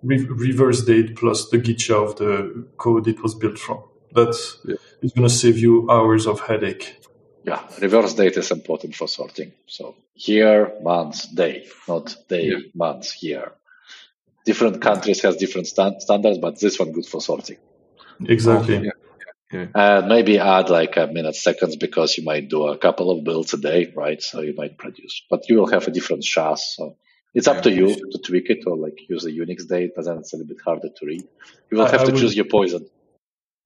re- 0.02 0.26
reverse 0.28 0.84
date 0.84 1.16
plus 1.16 1.48
the 1.50 1.58
git 1.58 1.80
sha 1.80 2.02
of 2.02 2.16
the 2.16 2.66
code 2.76 3.08
it 3.08 3.22
was 3.22 3.34
built 3.34 3.58
from. 3.58 3.82
That's 4.14 4.58
yeah. 4.64 4.76
it's 5.00 5.12
going 5.12 5.28
to 5.28 5.34
save 5.34 5.58
you 5.58 5.90
hours 5.90 6.26
of 6.26 6.40
headache. 6.40 6.96
Yeah, 7.44 7.60
reverse 7.80 8.14
date 8.14 8.36
is 8.36 8.50
important 8.50 8.94
for 8.94 9.08
sorting. 9.08 9.52
So 9.66 9.96
year, 10.14 10.72
month, 10.82 11.34
day, 11.34 11.66
not 11.88 12.14
day, 12.28 12.46
yeah. 12.46 12.58
month, 12.74 13.22
year. 13.22 13.52
Different 14.44 14.80
countries 14.80 15.22
has 15.22 15.36
different 15.36 15.66
stand- 15.66 16.02
standards, 16.02 16.38
but 16.38 16.60
this 16.60 16.78
one 16.78 16.92
good 16.92 17.06
for 17.06 17.20
sorting. 17.20 17.56
Exactly. 18.26 18.78
yeah. 18.78 18.90
Yeah. 19.52 19.66
And 19.74 20.08
maybe 20.08 20.38
add 20.38 20.70
like 20.70 20.96
a 20.96 21.06
minute 21.06 21.36
seconds 21.36 21.76
because 21.76 22.16
you 22.16 22.24
might 22.24 22.48
do 22.48 22.66
a 22.68 22.78
couple 22.78 23.10
of 23.10 23.22
builds 23.22 23.52
a 23.52 23.58
day, 23.58 23.92
right? 23.94 24.20
So 24.20 24.40
you 24.40 24.54
might 24.56 24.78
produce, 24.78 25.22
but 25.28 25.48
you 25.48 25.58
will 25.58 25.70
have 25.70 25.86
a 25.86 25.90
different 25.90 26.24
SHAs. 26.24 26.74
So 26.76 26.96
it's 27.34 27.46
up 27.46 27.56
yeah, 27.56 27.62
to 27.62 27.72
you 27.72 27.88
sure. 27.90 28.06
to 28.12 28.18
tweak 28.18 28.48
it 28.48 28.64
or 28.66 28.76
like 28.76 28.98
use 29.08 29.26
a 29.26 29.30
Unix 29.30 29.68
date, 29.68 29.92
but 29.94 30.06
then 30.06 30.18
it's 30.18 30.32
a 30.32 30.36
little 30.36 30.48
bit 30.48 30.62
harder 30.64 30.88
to 30.88 31.06
read. 31.06 31.22
You 31.70 31.78
will 31.78 31.86
have 31.86 32.00
I, 32.00 32.04
to 32.06 32.12
I 32.12 32.16
choose 32.16 32.34
your 32.34 32.46
poison. 32.46 32.86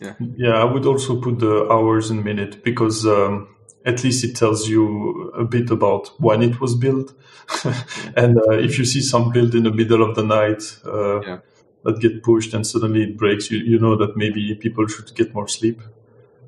Yeah. 0.01 0.15
Yeah. 0.19 0.55
I 0.55 0.65
would 0.65 0.87
also 0.87 1.21
put 1.21 1.39
the 1.39 1.69
hours 1.71 2.11
and 2.11 2.25
minute 2.25 2.65
because, 2.65 3.07
um, 3.07 3.55
at 3.85 4.03
least 4.03 4.25
it 4.25 4.35
tells 4.35 4.69
you 4.69 5.31
a 5.39 5.45
bit 5.45 5.71
about 5.71 6.09
when 6.19 6.43
it 6.43 6.61
was 6.61 6.75
built. 6.75 7.15
and 8.17 8.37
uh, 8.37 8.59
if 8.59 8.81
you 8.81 8.85
see 8.85 9.01
some 9.01 9.31
build 9.31 9.55
in 9.55 9.63
the 9.63 9.71
middle 9.71 10.03
of 10.03 10.17
the 10.17 10.25
night, 10.25 10.63
uh, 10.85 11.21
yeah 11.21 11.39
that 11.87 12.01
get 12.01 12.23
pushed 12.23 12.53
and 12.55 12.67
suddenly 12.67 13.05
it 13.05 13.17
breaks, 13.17 13.51
you, 13.51 13.59
you 13.59 13.79
know 13.79 13.97
that 13.97 14.17
maybe 14.17 14.55
people 14.57 14.87
should 14.87 15.15
get 15.15 15.33
more 15.33 15.49
sleep. 15.49 15.81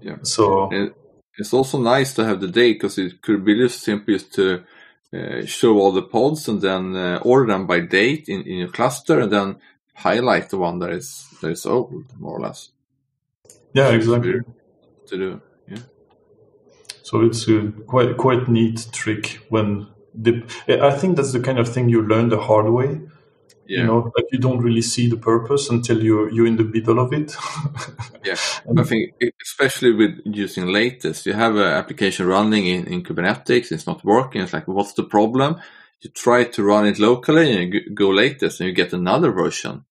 Yeah. 0.03 0.17
So 0.23 0.71
and 0.71 0.93
it's 1.39 1.53
also 1.53 1.79
nice 1.79 2.15
to 2.15 2.25
have 2.25 2.41
the 2.41 2.49
date 2.49 2.75
because 2.75 2.99
it 2.99 3.23
could 3.23 3.45
be 3.45 3.57
just 3.57 3.83
simply 3.83 4.19
to 4.19 4.65
uh, 5.15 5.47
show 5.47 5.79
all 5.79 5.93
the 5.93 6.03
pods 6.03 6.49
and 6.49 6.61
then 6.61 6.97
uh, 6.97 7.21
order 7.23 7.53
them 7.53 7.67
by 7.67 7.81
date 7.81 8.29
in, 8.29 8.43
in 8.43 8.59
your 8.59 8.69
cluster 8.69 9.21
and 9.21 9.33
then 9.33 9.57
highlight 9.95 10.51
the 10.51 10.59
one 10.59 10.79
that 10.81 10.91
is 10.91 11.27
that 11.41 11.51
is 11.51 11.65
old, 11.67 12.05
more 12.19 12.37
or 12.37 12.41
less. 12.41 12.71
Yeah, 13.73 13.91
exactly. 13.91 14.41
To 15.07 15.17
do, 15.17 15.41
yeah. 15.69 15.79
So 17.03 17.23
it's 17.23 17.49
a 17.49 17.73
quite 17.87 18.17
quite 18.17 18.49
neat 18.49 18.89
trick 18.93 19.41
when 19.49 19.87
the. 20.15 20.43
I 20.69 20.91
think 20.91 21.17
that's 21.17 21.33
the 21.33 21.41
kind 21.41 21.59
of 21.59 21.69
thing 21.69 21.89
you 21.89 22.03
learn 22.03 22.29
the 22.29 22.41
hard 22.41 22.69
way. 22.71 23.01
Yeah. 23.69 23.81
You 23.81 23.87
know, 23.87 24.13
like 24.17 24.25
you 24.33 24.39
don't 24.39 24.63
really 24.63 24.81
see 24.81 25.09
the 25.09 25.19
purpose 25.19 25.69
until 25.69 26.03
you 26.03 26.31
you're 26.31 26.47
in 26.47 26.57
the 26.57 26.65
middle 26.65 26.99
of 26.99 27.13
it. 27.13 27.37
yeah, 28.25 28.37
I 28.79 28.83
think 28.83 29.13
especially 29.43 29.93
with 29.93 30.23
using 30.25 30.69
latest, 30.69 31.27
you 31.27 31.35
have 31.35 31.55
an 31.57 31.75
application 31.81 32.27
running 32.27 32.65
in, 32.67 32.87
in 32.87 33.03
Kubernetes, 33.03 33.71
it's 33.71 33.87
not 33.87 34.03
working. 34.05 34.41
It's 34.41 34.55
like, 34.55 34.67
what's 34.67 34.95
the 34.95 35.03
problem? 35.03 35.61
You 36.01 36.09
try 36.09 36.45
to 36.45 36.63
run 36.63 36.87
it 36.87 36.99
locally 36.99 37.63
and 37.63 37.75
you 37.75 37.91
go 37.91 38.09
latest, 38.09 38.61
and 38.61 38.69
you 38.69 38.75
get 38.75 38.95
another 38.95 39.33
version 39.33 39.85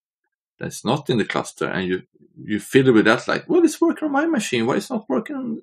that's 0.58 0.84
not 0.84 1.12
in 1.12 1.20
the 1.20 1.26
cluster, 1.26 1.68
and 1.68 1.88
you 1.88 2.02
you 2.44 2.60
fiddle 2.60 2.94
with 2.94 3.06
that 3.06 3.28
like, 3.28 3.48
well, 3.48 3.64
it's 3.64 3.80
working 3.80 4.08
on 4.08 4.12
my 4.12 4.26
machine. 4.26 4.66
Why 4.66 4.78
it's 4.78 4.90
not 4.90 5.08
working? 5.08 5.62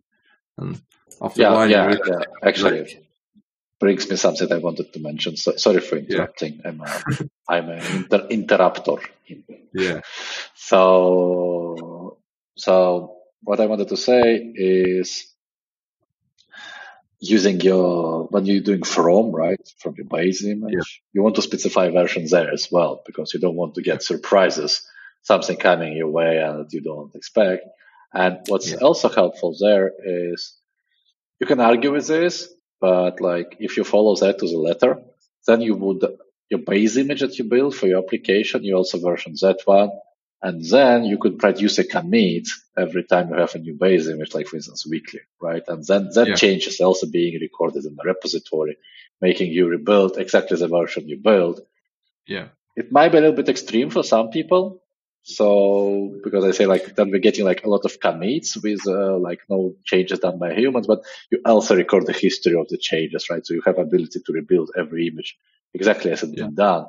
And 0.57 0.81
after 1.20 1.42
yeah, 1.42 1.48
a 1.48 1.53
while, 1.53 1.70
yeah, 1.70 1.90
you 1.90 1.98
yeah. 2.07 2.18
Actually, 2.44 2.81
like, 2.81 3.03
brings 3.80 4.08
me 4.08 4.16
something 4.16 4.50
I 4.52 4.58
wanted 4.58 4.92
to 4.92 5.00
mention. 5.00 5.37
So, 5.37 5.56
sorry 5.56 5.80
for 5.80 5.96
interrupting. 5.96 6.60
Yeah. 6.64 6.70
I'm 6.70 6.80
a, 6.80 7.02
I'm 7.48 7.68
an 7.68 7.96
inter- 7.96 8.26
interrupter. 8.28 8.96
Yeah. 9.72 10.00
So, 10.54 12.18
so 12.56 13.16
what 13.42 13.60
I 13.60 13.66
wanted 13.66 13.88
to 13.88 13.96
say 13.96 14.37
is 14.54 15.34
using 17.20 17.60
your 17.60 18.24
when 18.24 18.44
you're 18.46 18.60
doing 18.60 18.82
from 18.82 19.32
right 19.32 19.60
from 19.78 19.94
your 19.96 20.06
base 20.06 20.44
image, 20.44 20.72
yeah. 20.72 20.82
you 21.12 21.22
want 21.22 21.37
to 21.37 21.42
specify 21.42 21.90
versions 21.90 22.30
there 22.30 22.50
as 22.52 22.70
well 22.70 23.02
because 23.06 23.32
you 23.32 23.40
don't 23.40 23.56
want 23.56 23.74
to 23.74 23.82
get 23.82 24.02
surprises, 24.02 24.87
something 25.22 25.56
coming 25.56 25.96
your 25.96 26.10
way 26.10 26.38
and 26.38 26.70
you 26.72 26.80
don't 26.80 27.14
expect. 27.14 27.66
And 28.12 28.38
what's 28.46 28.70
yeah. 28.70 28.78
also 28.78 29.08
helpful 29.08 29.56
there 29.58 29.90
is 30.04 30.54
you 31.40 31.46
can 31.46 31.60
argue 31.60 31.92
with 31.92 32.06
this, 32.06 32.53
but 32.84 33.18
like 33.18 33.56
if 33.60 33.78
you 33.78 33.84
follow 33.84 34.14
that 34.16 34.38
to 34.38 34.46
the 34.46 34.58
letter, 34.58 34.92
then 35.46 35.62
you 35.62 35.74
would 35.74 36.04
your 36.50 36.60
base 36.60 36.98
image 36.98 37.20
that 37.20 37.38
you 37.38 37.44
build 37.44 37.74
for 37.74 37.86
your 37.86 38.02
application, 38.04 38.62
you 38.62 38.76
also 38.76 38.98
version 38.98 39.34
that 39.40 39.60
one. 39.64 39.90
And 40.42 40.62
then 40.62 41.04
you 41.04 41.16
could 41.16 41.38
produce 41.38 41.78
a 41.78 41.84
commit 41.84 42.46
every 42.76 43.04
time 43.04 43.30
you 43.30 43.36
have 43.36 43.54
a 43.54 43.58
new 43.58 43.72
base 43.72 44.06
image, 44.06 44.34
like 44.34 44.48
for 44.48 44.56
instance, 44.56 44.86
weekly, 44.86 45.20
right? 45.40 45.62
And 45.66 45.82
then 45.86 46.10
that 46.16 46.28
yeah. 46.28 46.34
change 46.34 46.66
is 46.66 46.80
also 46.80 47.06
being 47.06 47.40
recorded 47.40 47.86
in 47.86 47.96
the 47.96 48.02
repository, 48.04 48.76
making 49.22 49.50
you 49.52 49.66
rebuild 49.66 50.18
exactly 50.18 50.58
the 50.58 50.68
version 50.68 51.08
you 51.08 51.16
build. 51.16 51.62
Yeah. 52.26 52.48
It 52.76 52.92
might 52.92 53.12
be 53.12 53.16
a 53.16 53.22
little 53.22 53.36
bit 53.36 53.48
extreme 53.48 53.88
for 53.88 54.02
some 54.02 54.28
people. 54.28 54.82
So, 55.26 56.18
because 56.22 56.44
I 56.44 56.50
say 56.50 56.66
like, 56.66 56.96
then 56.96 57.10
we're 57.10 57.18
getting 57.18 57.46
like 57.46 57.64
a 57.64 57.68
lot 57.68 57.87
of 57.87 57.98
commits 57.98 58.58
with 58.62 58.87
uh, 58.87 59.16
like 59.16 59.40
no 59.48 59.74
changes 59.84 60.18
done 60.18 60.38
by 60.38 60.52
humans, 60.54 60.87
but 60.87 61.00
you 61.30 61.40
also 61.46 61.74
record 61.74 62.04
the 62.06 62.12
history 62.12 62.54
of 62.56 62.68
the 62.68 62.76
changes, 62.76 63.30
right? 63.30 63.44
So 63.44 63.54
you 63.54 63.62
have 63.64 63.78
ability 63.78 64.20
to 64.20 64.32
rebuild 64.32 64.72
every 64.76 65.08
image 65.08 65.38
exactly 65.72 66.12
as 66.12 66.22
it's 66.22 66.37
yeah. 66.37 66.44
been 66.44 66.54
done. 66.54 66.87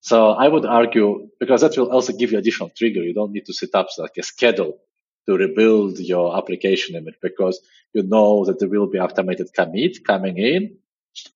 So 0.00 0.30
I 0.30 0.46
would 0.46 0.64
argue 0.64 1.28
because 1.40 1.62
that 1.62 1.76
will 1.76 1.90
also 1.90 2.12
give 2.12 2.30
you 2.30 2.38
additional 2.38 2.70
trigger. 2.70 3.02
You 3.02 3.14
don't 3.14 3.32
need 3.32 3.46
to 3.46 3.54
set 3.54 3.74
up 3.74 3.88
like 3.98 4.16
a 4.16 4.22
schedule 4.22 4.78
to 5.26 5.36
rebuild 5.36 5.98
your 5.98 6.36
application 6.36 6.94
image 6.94 7.16
because 7.20 7.60
you 7.92 8.04
know 8.04 8.44
that 8.44 8.60
there 8.60 8.68
will 8.68 8.88
be 8.88 9.00
automated 9.00 9.52
commit 9.52 10.04
coming 10.04 10.38
in, 10.38 10.76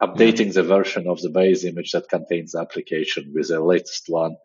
updating 0.00 0.54
the 0.54 0.62
version 0.62 1.08
of 1.08 1.20
the 1.20 1.28
base 1.28 1.64
image 1.64 1.92
that 1.92 2.08
contains 2.08 2.52
the 2.52 2.60
application 2.60 3.32
with 3.34 3.48
the 3.48 3.60
latest 3.60 4.04
one. 4.08 4.36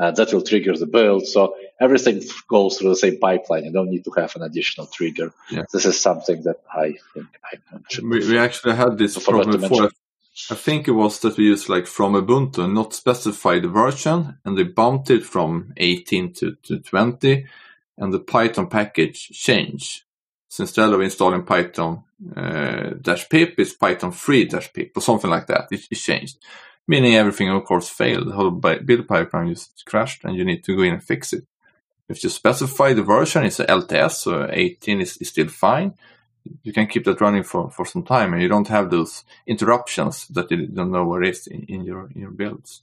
And 0.00 0.16
that 0.16 0.32
will 0.32 0.40
trigger 0.40 0.74
the 0.78 0.86
build. 0.86 1.26
So 1.26 1.54
everything 1.78 2.22
goes 2.48 2.78
through 2.78 2.88
the 2.88 2.96
same 2.96 3.18
pipeline. 3.18 3.64
You 3.66 3.72
don't 3.72 3.90
need 3.90 4.04
to 4.04 4.12
have 4.16 4.34
an 4.34 4.42
additional 4.42 4.86
trigger. 4.86 5.30
Yeah. 5.50 5.64
This 5.70 5.84
is 5.84 6.00
something 6.00 6.42
that 6.44 6.56
I 6.72 6.94
think 7.12 7.26
I 7.44 7.58
mentioned. 7.70 8.10
We, 8.10 8.26
we 8.26 8.38
actually 8.38 8.76
had 8.76 8.96
this 8.96 9.22
problem 9.22 9.60
before. 9.60 9.90
I 10.50 10.54
think 10.54 10.88
it 10.88 10.92
was 10.92 11.20
that 11.20 11.36
we 11.36 11.44
used 11.44 11.68
like 11.68 11.86
from 11.86 12.14
Ubuntu 12.14 12.72
not 12.72 12.94
specified 12.94 13.62
the 13.62 13.68
version 13.68 14.38
and 14.42 14.56
they 14.56 14.62
bumped 14.62 15.10
it 15.10 15.22
from 15.22 15.74
18 15.76 16.32
to, 16.34 16.56
to 16.62 16.78
20 16.78 17.44
and 17.98 18.14
the 18.14 18.20
Python 18.20 18.68
package 18.68 19.28
changed. 19.28 20.04
So 20.48 20.62
instead 20.62 20.94
of 20.94 21.00
installing 21.02 21.44
Python 21.44 22.04
uh, 22.34 22.94
dash 23.02 23.28
pip, 23.28 23.54
it's 23.58 23.74
Python 23.74 24.12
3 24.12 24.46
dash 24.46 24.72
pip 24.72 24.96
or 24.96 25.02
something 25.02 25.30
like 25.30 25.46
that. 25.48 25.68
It, 25.70 25.86
it, 25.90 25.96
changed, 25.96 26.38
meaning 26.90 27.14
everything 27.14 27.48
of 27.48 27.64
course 27.64 27.88
failed. 27.88 28.26
The 28.28 28.36
whole 28.38 28.50
build 28.50 29.06
pipeline 29.06 29.48
just 29.54 29.84
crashed 29.90 30.24
and 30.24 30.36
you 30.36 30.44
need 30.44 30.62
to 30.64 30.76
go 30.76 30.82
in 30.82 30.94
and 30.94 31.04
fix 31.12 31.32
it. 31.32 31.44
If 32.08 32.24
you 32.24 32.30
specify 32.30 32.92
the 32.92 33.04
version, 33.04 33.44
it's 33.44 33.58
LTS, 33.58 34.14
so 34.24 34.48
18 34.50 35.00
is, 35.00 35.16
is 35.18 35.28
still 35.28 35.48
fine 35.48 35.94
you 36.62 36.72
can 36.72 36.86
keep 36.86 37.04
that 37.04 37.20
running 37.20 37.42
for, 37.42 37.70
for 37.70 37.84
some 37.84 38.02
time 38.02 38.32
and 38.32 38.42
you 38.42 38.48
don't 38.48 38.68
have 38.68 38.90
those 38.90 39.24
interruptions 39.46 40.26
that 40.28 40.50
you 40.50 40.66
don't 40.66 40.90
know 40.90 41.04
where 41.04 41.22
is 41.22 41.46
in, 41.46 41.62
in 41.64 41.84
your 41.84 42.10
in 42.14 42.20
your 42.22 42.30
builds. 42.30 42.82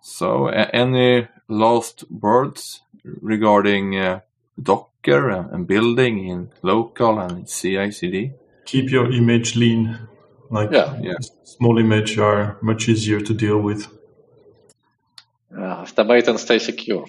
So 0.00 0.48
uh, 0.48 0.68
any 0.72 1.28
last 1.48 2.04
words 2.10 2.82
regarding 3.04 3.98
uh, 3.98 4.20
Docker 4.60 5.30
and 5.30 5.66
building 5.66 6.26
in 6.26 6.50
local 6.62 7.18
and 7.18 7.46
CI/CD? 7.46 8.32
Keep 8.64 8.90
your 8.90 9.12
image 9.12 9.56
lean. 9.56 9.98
Like 10.50 10.70
yeah. 10.72 10.98
yeah. 11.00 11.14
small 11.44 11.78
image 11.78 12.18
are 12.18 12.58
much 12.62 12.88
easier 12.88 13.20
to 13.20 13.34
deal 13.34 13.60
with. 13.60 13.86
Uh, 15.54 15.84
automate 15.84 16.28
and 16.28 16.38
stay 16.38 16.58
secure. 16.58 17.06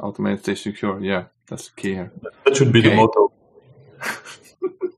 Automate, 0.00 0.40
stay 0.40 0.54
secure. 0.54 1.00
Yeah, 1.00 1.24
that's 1.46 1.68
key 1.70 1.94
here. 1.94 2.12
That 2.44 2.56
should 2.56 2.72
be 2.72 2.80
okay. 2.80 2.90
the 2.90 2.96
motto. 2.96 3.32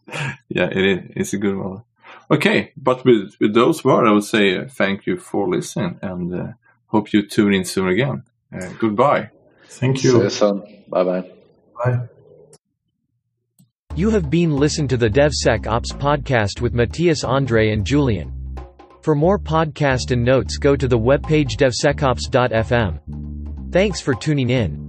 yeah, 0.49 0.69
it 0.71 0.85
is. 0.85 1.13
It's 1.17 1.33
a 1.33 1.39
good 1.39 1.57
one. 1.57 1.83
Okay, 2.31 2.73
but 2.77 3.05
with, 3.05 3.35
with 3.41 3.55
those 3.55 3.85
words, 3.85 4.09
I 4.09 4.13
would 4.13 4.25
say 4.25 4.59
uh, 4.59 4.69
thank 4.69 5.07
you 5.07 5.17
for 5.17 5.49
listening 5.49 5.99
and 6.03 6.35
uh, 6.35 6.53
hope 6.87 7.13
you 7.13 7.27
tune 7.27 7.55
in 7.55 7.65
soon 7.65 7.89
again. 7.89 8.25
Uh, 8.53 8.69
goodbye. 8.79 9.31
Thank 9.69 10.03
you. 10.03 10.13
See 10.13 10.19
you 10.19 10.31
soon. 10.31 10.85
Bye 10.89 11.05
bye. 11.05 11.31
Bye. 11.85 12.09
You 13.99 14.11
have 14.11 14.31
been 14.31 14.57
listened 14.57 14.89
to 14.91 14.97
the 14.97 15.11
DevSecOps 15.11 15.91
podcast 15.99 16.61
with 16.61 16.73
Mattias 16.73 17.29
Andrey 17.29 17.73
and 17.73 17.85
Julien. 17.85 18.33
For 19.03 19.17
more 19.17 19.41
podcast 19.41 20.13
and 20.13 20.25
notes, 20.25 20.57
go 20.57 20.77
to 20.77 20.87
the 20.87 20.97
webpage 20.97 21.57
devsecops.fm. 21.57 23.73
Thanks 23.73 24.01
for 24.01 24.15
tuning 24.15 24.51
in. 24.51 24.87